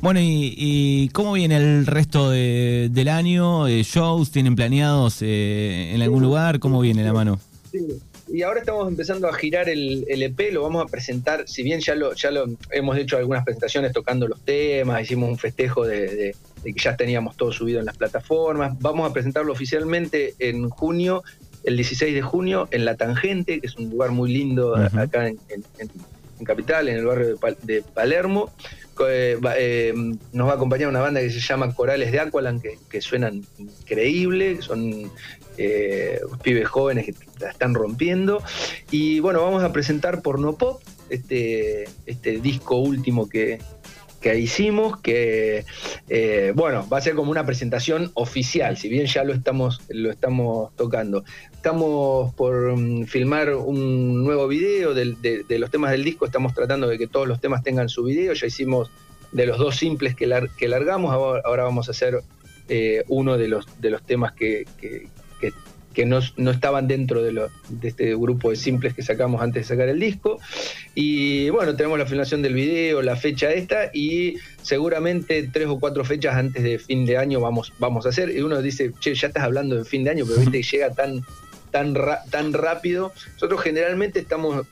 Bueno, 0.00 0.20
y, 0.22 1.08
cómo 1.12 1.32
viene 1.34 1.56
el 1.56 1.86
resto 1.86 2.30
del 2.30 3.08
año? 3.08 3.68
Eh, 3.68 3.82
¿Shows 3.82 4.30
tienen 4.30 4.56
planeados 4.56 5.18
eh, 5.22 5.92
en 5.94 6.02
algún 6.02 6.22
lugar? 6.22 6.58
¿Cómo 6.58 6.80
viene 6.80 7.04
la 7.04 7.12
mano? 7.12 7.38
Sí. 7.70 7.86
Y 8.32 8.42
ahora 8.42 8.60
estamos 8.60 8.86
empezando 8.86 9.28
a 9.28 9.32
girar 9.32 9.68
el, 9.68 10.04
EP, 10.08 10.52
lo 10.52 10.62
vamos 10.62 10.84
a 10.84 10.86
presentar, 10.86 11.48
si 11.48 11.64
bien 11.64 11.80
ya 11.80 11.96
lo, 11.96 12.14
ya 12.14 12.30
lo 12.30 12.44
hemos 12.70 12.96
hecho 12.96 13.16
algunas 13.16 13.44
presentaciones 13.44 13.92
tocando 13.92 14.28
los 14.28 14.40
temas, 14.42 15.02
hicimos 15.02 15.30
un 15.30 15.36
festejo 15.36 15.84
de 15.84 16.36
que 16.62 16.72
ya 16.76 16.96
teníamos 16.96 17.36
todo 17.36 17.50
subido 17.50 17.80
en 17.80 17.86
las 17.86 17.96
plataformas, 17.96 18.78
vamos 18.78 19.10
a 19.10 19.12
presentarlo 19.12 19.52
oficialmente 19.52 20.34
en 20.38 20.68
junio 20.68 21.24
el 21.64 21.76
16 21.76 22.14
de 22.14 22.22
junio 22.22 22.68
en 22.70 22.84
La 22.84 22.96
Tangente, 22.96 23.60
que 23.60 23.66
es 23.66 23.76
un 23.76 23.90
lugar 23.90 24.10
muy 24.10 24.32
lindo 24.32 24.76
acá 24.76 25.28
en, 25.28 25.38
Capital, 26.44 26.88
en 26.88 26.96
el 26.96 27.06
barrio 27.06 27.38
de, 27.62 27.82
Palermo. 27.82 28.50
Eh, 29.08 29.38
eh, 29.56 29.94
nos 30.32 30.48
va 30.48 30.52
a 30.52 30.54
acompañar 30.56 30.88
una 30.88 31.00
banda 31.00 31.20
que 31.20 31.30
se 31.30 31.40
llama 31.40 31.74
Corales 31.74 32.12
de 32.12 32.20
Aqualand, 32.20 32.62
que, 32.88 33.00
suenan 33.00 33.44
increíble, 33.58 34.60
son 34.60 35.10
eh, 35.56 36.20
pibes 36.42 36.68
jóvenes 36.68 37.06
que 37.06 37.14
la 37.40 37.50
están 37.50 37.74
rompiendo. 37.74 38.42
Y 38.90 39.20
bueno, 39.20 39.42
vamos 39.42 39.62
a 39.62 39.72
presentar 39.72 40.22
Porno 40.22 40.56
Pop, 40.56 40.82
este, 41.08 41.88
este 42.06 42.40
disco 42.40 42.76
último 42.76 43.28
que, 43.28 43.58
que 44.20 44.38
hicimos, 44.38 45.00
que 45.00 45.64
eh, 46.08 46.52
bueno, 46.54 46.86
va 46.88 46.98
a 46.98 47.00
ser 47.00 47.14
como 47.14 47.30
una 47.30 47.46
presentación 47.46 48.10
oficial, 48.14 48.76
si 48.76 48.88
bien 48.88 49.06
ya 49.06 49.24
lo 49.24 49.32
estamos, 49.32 49.80
lo 49.88 50.10
estamos 50.10 50.74
tocando. 50.76 51.24
Estamos 51.52 52.34
por 52.34 52.76
mm, 52.76 53.06
filmar 53.06 53.54
un 53.54 54.22
nuevo 54.22 54.46
video 54.48 54.94
de, 54.94 55.44
los 55.58 55.70
temas 55.70 55.90
del 55.92 56.04
disco, 56.04 56.26
estamos 56.26 56.54
tratando 56.54 56.86
de 56.86 56.98
que 56.98 57.06
todos 57.06 57.26
los 57.26 57.40
temas 57.40 57.62
tengan 57.62 57.88
su 57.88 58.04
video, 58.04 58.34
ya 58.34 58.46
hicimos 58.46 58.90
de 59.32 59.46
los 59.46 59.58
dos 59.58 59.76
simples 59.76 60.14
que, 60.14 60.28
que 60.58 60.68
largamos, 60.68 61.12
ahora, 61.12 61.64
vamos 61.64 61.88
a 61.88 61.92
hacer 61.92 62.20
eh, 62.68 63.04
uno 63.08 63.38
de 63.38 63.48
los, 63.48 63.66
de 63.80 63.90
los 63.90 64.02
temas 64.02 64.32
que, 64.32 64.66
que 64.80 65.08
no, 66.06 66.50
estaban 66.50 66.88
dentro 66.88 67.22
de, 67.22 67.32
de, 67.68 67.88
este 67.88 68.14
grupo 68.14 68.50
de 68.50 68.56
simples 68.56 68.94
que 68.94 69.02
sacamos 69.02 69.42
antes 69.42 69.62
de 69.62 69.74
sacar 69.74 69.88
el 69.88 70.00
disco. 70.00 70.38
Y 70.94 71.50
bueno, 71.50 71.76
tenemos 71.76 71.98
la 71.98 72.06
filmación 72.06 72.42
del 72.42 72.54
video, 72.54 73.02
la 73.02 73.16
fecha 73.16 73.52
esta, 73.52 73.90
y 73.92 74.36
seguramente 74.62 75.48
tres 75.52 75.66
o 75.68 75.78
cuatro 75.78 76.04
fechas 76.04 76.36
antes 76.36 76.62
de 76.62 76.78
fin 76.78 77.06
de 77.06 77.18
año 77.18 77.40
vamos, 77.40 77.72
vamos 77.78 78.06
a 78.06 78.10
hacer. 78.10 78.30
Y 78.30 78.40
uno 78.40 78.62
dice, 78.62 78.92
che, 79.00 79.14
ya 79.14 79.28
estás 79.28 79.44
hablando 79.44 79.76
de 79.76 79.84
fin 79.84 80.04
de 80.04 80.10
año, 80.10 80.24
pero 80.26 80.40
viste 80.40 80.60
que 80.60 80.62
llega 80.62 80.90
tan, 80.94 81.22
tan, 81.70 81.94
tan 82.30 82.52
rápido. 82.52 83.12
Nosotros 83.34 83.60
generalmente 83.60 84.20
estamos 84.20 84.66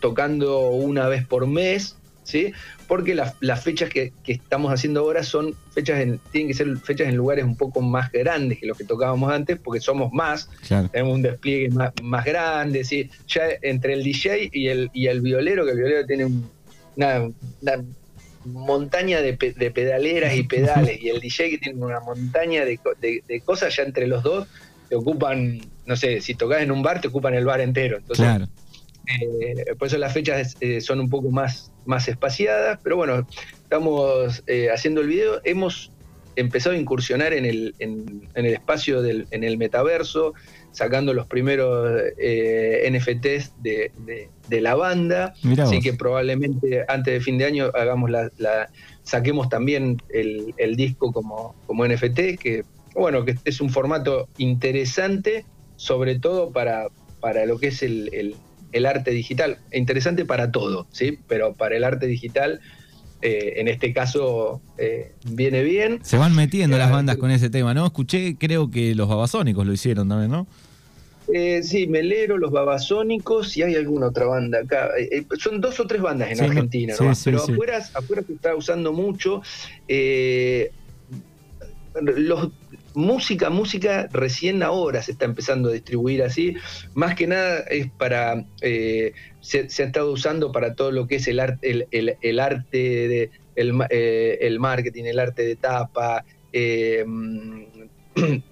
tocando 0.00 0.68
una 0.70 1.08
vez 1.08 1.26
por 1.26 1.46
mes, 1.46 1.96
¿sí? 2.32 2.52
porque 2.88 3.14
las, 3.14 3.62
fechas 3.62 3.88
que, 3.90 4.12
estamos 4.26 4.72
haciendo 4.72 5.00
ahora 5.00 5.22
son 5.22 5.54
fechas 5.70 6.00
en, 6.00 6.18
tienen 6.30 6.48
que 6.48 6.54
ser 6.54 6.76
fechas 6.78 7.08
en 7.08 7.16
lugares 7.16 7.44
un 7.44 7.56
poco 7.56 7.80
más 7.80 8.10
grandes 8.10 8.58
que 8.58 8.66
los 8.66 8.76
que 8.76 8.84
tocábamos 8.84 9.32
antes, 9.32 9.58
porque 9.62 9.80
somos 9.80 10.12
más, 10.12 10.48
tenemos 10.90 11.14
un 11.14 11.22
despliegue 11.22 11.70
más, 11.70 12.24
grande, 12.24 12.84
¿sí? 12.84 13.10
ya 13.28 13.42
entre 13.62 13.94
el 13.94 14.02
DJ 14.02 14.50
y 14.52 14.68
el, 14.68 14.90
y 14.92 15.06
el 15.06 15.20
violero, 15.20 15.64
que 15.64 15.72
el 15.72 15.78
violero 15.78 16.06
tiene 16.06 16.26
una, 16.96 17.30
montaña 18.44 19.20
de, 19.20 19.34
pedaleras 19.34 20.34
y 20.34 20.42
pedales, 20.54 21.00
y 21.00 21.08
el 21.08 21.20
DJ 21.20 21.50
que 21.50 21.58
tiene 21.58 21.84
una 21.84 22.00
montaña 22.00 22.64
de, 22.64 22.78
cosas, 23.44 23.76
ya 23.76 23.84
entre 23.84 24.06
los 24.06 24.22
dos 24.22 24.48
te 24.88 24.96
ocupan, 24.96 25.62
no 25.86 25.96
sé, 25.96 26.20
si 26.20 26.34
tocas 26.34 26.60
en 26.60 26.70
un 26.70 26.82
bar, 26.82 27.00
te 27.00 27.08
ocupan 27.08 27.32
el 27.32 27.46
bar 27.46 27.62
entero. 27.62 27.96
Entonces, 27.96 28.46
eh, 29.06 29.74
por 29.78 29.88
eso 29.88 29.96
las 29.96 30.12
fechas 30.12 30.56
eh, 30.60 30.82
son 30.82 31.00
un 31.00 31.08
poco 31.08 31.30
más, 31.30 31.71
más 31.84 32.08
espaciadas, 32.08 32.78
pero 32.82 32.96
bueno, 32.96 33.26
estamos 33.62 34.42
eh, 34.46 34.68
haciendo 34.70 35.00
el 35.00 35.08
video. 35.08 35.40
Hemos 35.44 35.92
empezado 36.36 36.74
a 36.74 36.78
incursionar 36.78 37.32
en 37.32 37.44
el, 37.44 37.74
en, 37.78 38.28
el 38.34 38.46
espacio 38.46 39.02
del 39.02 39.26
en 39.30 39.44
el 39.44 39.58
metaverso, 39.58 40.34
sacando 40.72 41.12
los 41.12 41.26
primeros 41.26 42.02
NFTs 42.16 43.52
de, 43.62 44.28
la 44.48 44.74
banda. 44.74 45.34
Así 45.58 45.80
que 45.80 45.92
probablemente 45.92 46.84
antes 46.88 47.14
de 47.14 47.20
fin 47.20 47.38
de 47.38 47.44
año 47.44 47.70
hagamos 47.74 48.10
la, 48.10 48.70
saquemos 49.02 49.48
también 49.48 50.00
el, 50.08 50.76
disco 50.76 51.12
como, 51.12 51.54
como 51.66 51.86
NFT, 51.86 52.38
que 52.40 52.64
bueno, 52.94 53.24
que 53.24 53.36
es 53.44 53.60
un 53.60 53.70
formato 53.70 54.28
interesante, 54.38 55.44
sobre 55.76 56.18
todo 56.18 56.50
para, 56.50 56.88
para 57.20 57.46
lo 57.46 57.58
que 57.58 57.68
es 57.68 57.82
el 57.82 58.10
el 58.12 58.36
arte 58.86 59.10
digital. 59.10 59.58
Interesante 59.72 60.24
para 60.24 60.50
todo, 60.50 60.86
¿sí? 60.90 61.18
Pero 61.28 61.54
para 61.54 61.76
el 61.76 61.84
arte 61.84 62.06
digital, 62.06 62.60
eh, 63.20 63.54
en 63.56 63.68
este 63.68 63.92
caso, 63.92 64.60
eh, 64.78 65.12
viene 65.30 65.62
bien. 65.62 66.00
Se 66.02 66.16
van 66.16 66.34
metiendo 66.34 66.78
las 66.78 66.90
bandas 66.90 67.16
con 67.16 67.30
ese 67.30 67.50
tema, 67.50 67.74
¿no? 67.74 67.86
Escuché, 67.86 68.36
creo 68.36 68.70
que 68.70 68.94
los 68.94 69.08
babasónicos 69.08 69.66
lo 69.66 69.72
hicieron 69.72 70.08
también, 70.08 70.30
¿no? 70.30 70.46
Eh, 71.28 71.62
sí, 71.62 71.86
Melero, 71.86 72.36
Los 72.36 72.50
Babasónicos 72.50 73.56
y 73.56 73.62
hay 73.62 73.76
alguna 73.76 74.08
otra 74.08 74.26
banda 74.26 74.60
acá. 74.60 74.90
Eh, 74.98 75.08
eh, 75.12 75.26
son 75.38 75.60
dos 75.60 75.78
o 75.80 75.86
tres 75.86 76.02
bandas 76.02 76.30
en 76.30 76.40
Argentina, 76.42 76.94
pero 76.98 77.38
afuera, 77.38 77.78
afuera 77.94 78.22
se 78.26 78.32
está 78.32 78.54
usando 78.54 78.92
mucho. 78.92 79.42
los, 82.00 82.48
música, 82.94 83.50
música 83.50 84.08
recién 84.12 84.62
ahora 84.62 85.02
se 85.02 85.12
está 85.12 85.24
empezando 85.24 85.68
a 85.68 85.72
distribuir 85.72 86.22
así. 86.22 86.54
Más 86.94 87.14
que 87.14 87.26
nada 87.26 87.60
es 87.70 87.90
para. 87.90 88.44
Se, 88.60 89.58
ha 89.58 89.84
estado 89.84 90.12
usando 90.12 90.52
para 90.52 90.74
todo 90.74 90.90
lo 90.90 91.06
que 91.06 91.16
es 91.16 91.28
el, 91.28 91.40
arte 91.40 91.86
el, 91.90 92.40
arte, 92.40 93.08
de, 93.08 93.30
el, 93.56 94.60
marketing, 94.60 95.04
el 95.04 95.18
arte 95.18 95.44
de 95.44 95.56
tapa. 95.56 96.24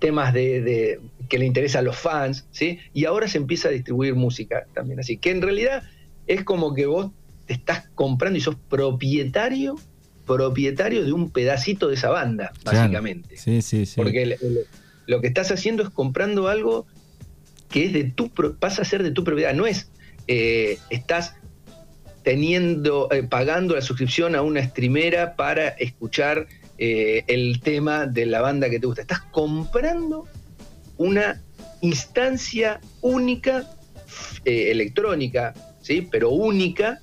temas 0.00 0.32
de, 0.32 1.00
que 1.28 1.38
le 1.38 1.46
interesa 1.46 1.80
a 1.80 1.82
los 1.82 1.96
fans, 1.96 2.46
¿sí? 2.50 2.78
Y 2.92 3.06
ahora 3.06 3.28
se 3.28 3.38
empieza 3.38 3.68
a 3.68 3.72
distribuir 3.72 4.14
música 4.14 4.66
también. 4.72 5.00
Así 5.00 5.16
que 5.16 5.30
en 5.30 5.42
realidad 5.42 5.82
es 6.26 6.44
como 6.44 6.74
que 6.74 6.86
vos 6.86 7.10
te 7.46 7.54
estás 7.54 7.88
comprando 7.94 8.38
y 8.38 8.40
sos 8.40 8.56
propietario, 8.68 9.76
propietario 10.26 11.04
de 11.04 11.12
un 11.12 11.30
pedacito 11.30 11.88
de 11.88 11.94
esa 11.94 12.10
banda, 12.10 12.52
básicamente. 12.64 13.36
Sí, 13.36 13.62
sí, 13.62 13.86
sí. 13.86 13.94
Porque 13.96 14.36
lo 15.06 15.20
que 15.20 15.26
estás 15.26 15.50
haciendo 15.50 15.82
es 15.82 15.90
comprando 15.90 16.48
algo 16.48 16.86
que 17.68 17.86
es 17.86 17.92
de 17.92 18.04
tu, 18.04 18.30
pasa 18.30 18.82
a 18.82 18.84
ser 18.84 19.02
de 19.02 19.10
tu 19.10 19.24
propiedad. 19.24 19.52
No 19.54 19.66
es, 19.66 19.90
eh, 20.28 20.78
estás 20.90 21.34
teniendo, 22.22 23.08
eh, 23.10 23.24
pagando 23.24 23.74
la 23.74 23.82
suscripción 23.82 24.34
a 24.34 24.42
una 24.42 24.62
streamera 24.62 25.36
para 25.36 25.68
escuchar 25.68 26.46
eh, 26.78 27.24
el 27.26 27.60
tema 27.60 28.06
de 28.06 28.26
la 28.26 28.40
banda 28.40 28.70
que 28.70 28.80
te 28.80 28.86
gusta. 28.86 29.02
Estás 29.02 29.22
comprando 29.32 30.26
una 30.96 31.42
instancia 31.82 32.80
única, 33.02 33.68
electrónica, 34.44 35.52
¿sí? 35.82 36.06
pero 36.10 36.30
única, 36.30 37.00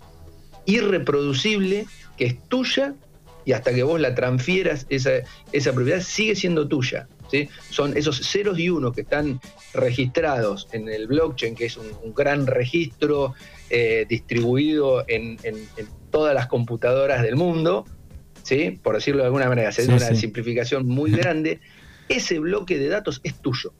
irreproducible, 0.66 1.86
que 2.18 2.26
es 2.26 2.44
tuya 2.48 2.96
y 3.46 3.54
hasta 3.54 3.74
que 3.74 3.84
vos 3.84 4.00
la 4.00 4.14
transfieras, 4.16 4.86
esa, 4.90 5.12
esa 5.52 5.74
propiedad 5.74 6.02
sigue 6.02 6.36
siendo 6.36 6.68
tuya. 6.68 7.08
¿sí? 7.30 7.50
Son 7.70 7.96
esos 7.98 8.20
ceros 8.28 8.60
y 8.60 8.70
unos 8.70 8.94
que 8.94 9.02
están 9.02 9.40
registrados 9.74 10.68
en 10.72 10.90
el 10.90 11.08
blockchain, 11.08 11.56
que 11.56 11.66
es 11.66 11.78
un, 11.78 12.14
gran 12.14 12.46
registro 12.48 13.34
eh, 13.70 14.06
distribuido 14.08 15.06
en, 15.08 15.38
todas 16.10 16.36
las 16.36 16.48
computadoras 16.48 17.22
del 17.22 17.38
mundo, 17.38 17.86
¿sí? 18.44 18.80
por 18.84 18.96
decirlo 18.96 19.22
de 19.22 19.28
alguna 19.28 19.48
manera, 19.48 19.70
hacer 19.70 19.90
una 19.90 20.14
simplificación 20.14 20.86
muy 20.86 21.12
grande 21.22 21.62
ese 22.12 22.40
bloque 22.40 22.78
de 22.78 22.90
datos 22.90 23.22
es 23.24 23.40
tuyo. 23.40 23.74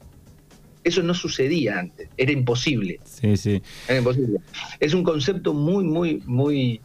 Eso 0.84 1.04
no 1.04 1.14
sucedía 1.14 1.78
antes, 1.78 2.10
era 2.18 2.32
imposible. 2.32 3.00
Sí, 3.04 3.38
sí. 3.38 3.62
Era 3.88 4.00
imposible. 4.00 4.40
Es 4.80 4.94
un 4.94 5.04
concepto 5.04 5.54
muy, 5.54 5.84
muy, 5.84 6.24
muy, 6.26 6.82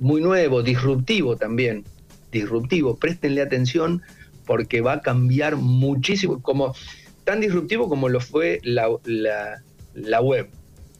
muy 0.00 0.20
nuevo, 0.20 0.62
disruptivo 0.62 1.36
también. 1.36 1.84
Disruptivo, 2.32 2.96
préstenle 2.96 3.42
atención 3.42 4.02
porque 4.46 4.80
va 4.80 4.94
a 4.94 5.00
cambiar 5.02 5.56
muchísimo, 5.56 6.40
como 6.42 6.74
tan 7.24 7.40
disruptivo 7.40 7.88
como 7.88 8.08
lo 8.08 8.20
fue 8.20 8.60
la, 8.62 8.88
web. 10.20 10.48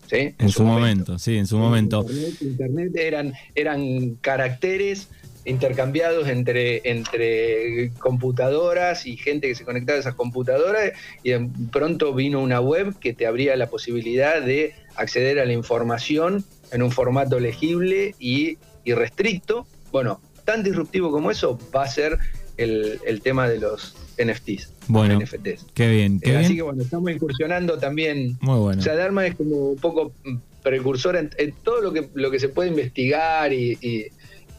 ¿sí? 0.07 0.35
En, 0.39 0.49
su, 0.51 0.65
momento. 0.65 1.19
sí, 1.19 1.37
en 1.37 1.47
su 1.47 1.59
momento. 1.59 2.05
Internet, 2.41 2.93
eran, 2.97 3.33
eran 3.55 4.15
caracteres 4.17 5.09
intercambiados 5.49 6.29
entre, 6.29 6.89
entre 6.89 7.91
computadoras 7.99 9.07
y 9.07 9.17
gente 9.17 9.49
que 9.49 9.55
se 9.55 9.65
conectaba 9.65 9.97
a 9.97 10.01
esas 10.01 10.15
computadoras 10.15 10.93
y 11.23 11.31
de 11.31 11.49
pronto 11.73 12.15
vino 12.15 12.41
una 12.41 12.61
web 12.61 12.99
que 12.99 13.15
te 13.15 13.27
abría 13.27 13.57
la 13.57 13.71
posibilidad 13.71 14.43
de 14.43 14.75
acceder 14.95 15.39
a 15.39 15.47
la 15.47 15.53
información 15.53 16.45
en 16.71 16.83
un 16.83 16.91
formato 16.91 17.41
legible 17.41 18.15
y, 18.19 18.59
restricto. 18.85 19.67
Bueno, 19.93 20.19
tan 20.49 20.63
disruptivo 20.63 21.11
como 21.11 21.31
eso 21.31 21.59
va 21.75 21.83
a 21.83 21.89
ser 21.89 22.19
el, 22.57 23.21
tema 23.23 23.49
de 23.49 23.61
los 23.61 23.95
NFTs. 24.17 24.73
Bueno, 24.89 25.21
NFTs. 25.21 25.67
qué 25.75 25.89
bien. 25.89 26.21
Qué 26.21 26.33
eh, 26.33 26.39
así 26.39 26.57
que 26.57 26.63
bueno, 26.63 26.83
estamos 26.83 27.11
incursionando 27.11 27.79
también. 27.79 28.39
Muy 28.41 28.59
bueno. 28.59 28.81
O 28.81 28.83
sea, 28.83 28.97
Dharma 28.97 29.27
es 29.27 29.35
como 29.35 29.57
un 29.71 29.79
poco 29.79 30.13
precursor 30.63 31.17
en, 31.17 31.31
todo 31.63 31.83
lo 31.83 31.93
que, 31.93 32.09
lo 32.15 32.31
que 32.31 32.41
se 32.41 32.49
puede 32.49 32.71
investigar 32.71 33.53
y 33.53 34.11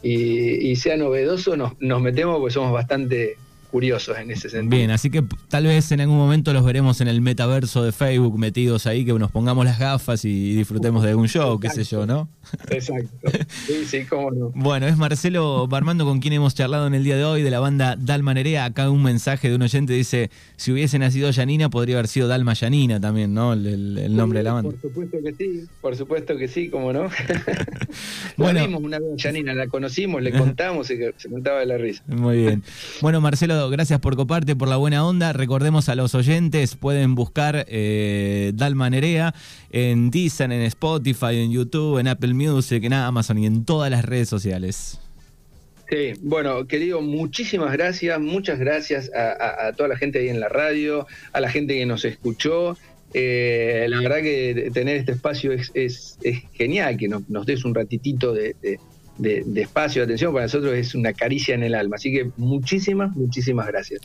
y, 0.02 0.76
sea 0.76 0.96
novedoso, 0.96 1.56
nos, 1.56 1.80
nos 1.80 2.00
metemos 2.00 2.38
porque 2.38 2.54
somos 2.54 2.72
bastante 2.72 3.36
curiosos 3.70 4.18
en 4.18 4.30
ese 4.30 4.50
sentido. 4.50 4.76
Bien, 4.76 4.90
así 4.90 5.10
que 5.10 5.22
tal 5.48 5.64
vez 5.64 5.90
en 5.92 6.00
algún 6.00 6.18
momento 6.18 6.52
los 6.52 6.64
veremos 6.64 7.00
en 7.00 7.08
el 7.08 7.20
metaverso 7.20 7.82
de 7.82 7.92
Facebook 7.92 8.38
metidos 8.38 8.86
ahí, 8.86 9.04
que 9.04 9.12
nos 9.12 9.30
pongamos 9.30 9.64
las 9.64 9.78
gafas 9.78 10.24
y 10.24 10.54
disfrutemos 10.54 11.02
de 11.02 11.10
algún 11.10 11.28
show, 11.28 11.58
qué 11.58 11.70
sé 11.70 11.84
yo, 11.84 12.06
¿no? 12.06 12.28
Exacto. 12.68 13.08
Sí, 13.50 13.84
sí, 13.84 14.04
cómo 14.08 14.30
no. 14.30 14.52
Bueno, 14.54 14.86
es 14.86 14.96
Marcelo 14.96 15.66
Barmando 15.68 16.04
con 16.04 16.20
quien 16.20 16.32
hemos 16.32 16.54
charlado 16.54 16.86
en 16.86 16.94
el 16.94 17.04
día 17.04 17.16
de 17.16 17.24
hoy 17.24 17.42
de 17.42 17.50
la 17.50 17.60
banda 17.60 17.96
Dalma 17.96 18.34
Nerea. 18.34 18.64
Acá 18.64 18.90
un 18.90 19.02
mensaje 19.02 19.48
de 19.48 19.54
un 19.54 19.62
oyente 19.62 19.92
dice, 19.92 20.30
si 20.56 20.72
hubiese 20.72 20.98
nacido 20.98 21.30
Yanina, 21.30 21.68
podría 21.68 21.96
haber 21.96 22.08
sido 22.08 22.26
Dalma 22.26 22.54
Yanina 22.54 23.00
también, 23.00 23.34
¿no? 23.34 23.52
El, 23.52 24.16
nombre 24.16 24.40
de 24.40 24.44
la 24.44 24.52
banda. 24.54 24.70
Por 24.70 24.80
supuesto 24.80 25.18
que 25.22 25.34
sí, 25.34 25.66
por 25.80 25.96
supuesto 25.96 26.36
que 26.36 26.48
sí, 26.48 26.68
cómo 26.68 26.92
no. 26.92 27.08
bueno, 28.36 28.60
vimos 28.66 28.82
una 28.82 28.98
vez 28.98 29.08
Yanina, 29.16 29.54
la 29.54 29.68
conocimos, 29.68 30.22
le 30.22 30.32
contamos 30.38 30.90
y 30.90 30.96
se 31.16 31.28
contaba 31.28 31.60
de 31.60 31.66
la 31.66 31.78
risa. 31.78 32.02
Muy 32.06 32.38
bien. 32.38 32.62
Bueno, 33.00 33.20
Marcelo, 33.20 33.59
gracias 33.68 34.00
por 34.00 34.16
coparte, 34.16 34.56
por 34.56 34.68
la 34.68 34.76
buena 34.76 35.04
onda. 35.06 35.32
Recordemos 35.32 35.88
a 35.88 35.94
los 35.94 36.14
oyentes, 36.14 36.76
pueden 36.76 37.14
buscar 37.14 37.66
eh, 37.68 38.52
en 39.72 40.10
Deezer, 40.10 40.52
en 40.52 40.62
Spotify, 40.62 41.36
en 41.36 41.50
YouTube, 41.50 41.98
en 41.98 42.08
Apple 42.08 42.32
Music, 42.32 42.82
en 42.84 42.92
Amazon 42.92 43.38
y 43.38 43.46
en 43.46 43.64
todas 43.64 43.90
las 43.90 44.04
redes 44.04 44.28
sociales. 44.28 44.98
Sí, 45.90 46.12
bueno, 46.22 46.66
querido, 46.66 47.02
muchísimas 47.02 47.72
gracias, 47.72 48.20
muchas 48.20 48.58
gracias 48.60 49.10
a, 49.12 49.72
toda 49.76 49.88
la 49.88 49.96
gente 49.96 50.20
ahí 50.20 50.28
en 50.28 50.38
la 50.38 50.48
radio, 50.48 51.06
a 51.32 51.40
la 51.40 51.50
gente 51.50 51.74
que 51.74 51.84
nos 51.84 52.04
escuchó. 52.04 52.78
Eh, 53.12 53.86
la 53.88 54.00
verdad 54.00 54.22
que 54.22 54.70
tener 54.72 54.96
este 54.96 55.12
espacio 55.12 55.50
es, 55.52 56.16
genial, 56.52 56.96
que 56.96 57.08
nos, 57.08 57.44
des 57.44 57.64
un 57.64 57.74
ratitito 57.74 58.32
de 59.20 59.62
espacio, 59.62 60.02
de 60.02 60.04
atención, 60.04 60.32
para 60.32 60.46
nosotros 60.46 60.74
es 60.74 60.94
una 60.94 61.12
caricia 61.12 61.54
en 61.54 61.62
el 61.62 61.74
alma. 61.74 61.96
Así 61.96 62.12
que 62.12 62.30
muchísimas, 62.36 63.14
muchísimas 63.16 63.66
gracias. 63.66 63.98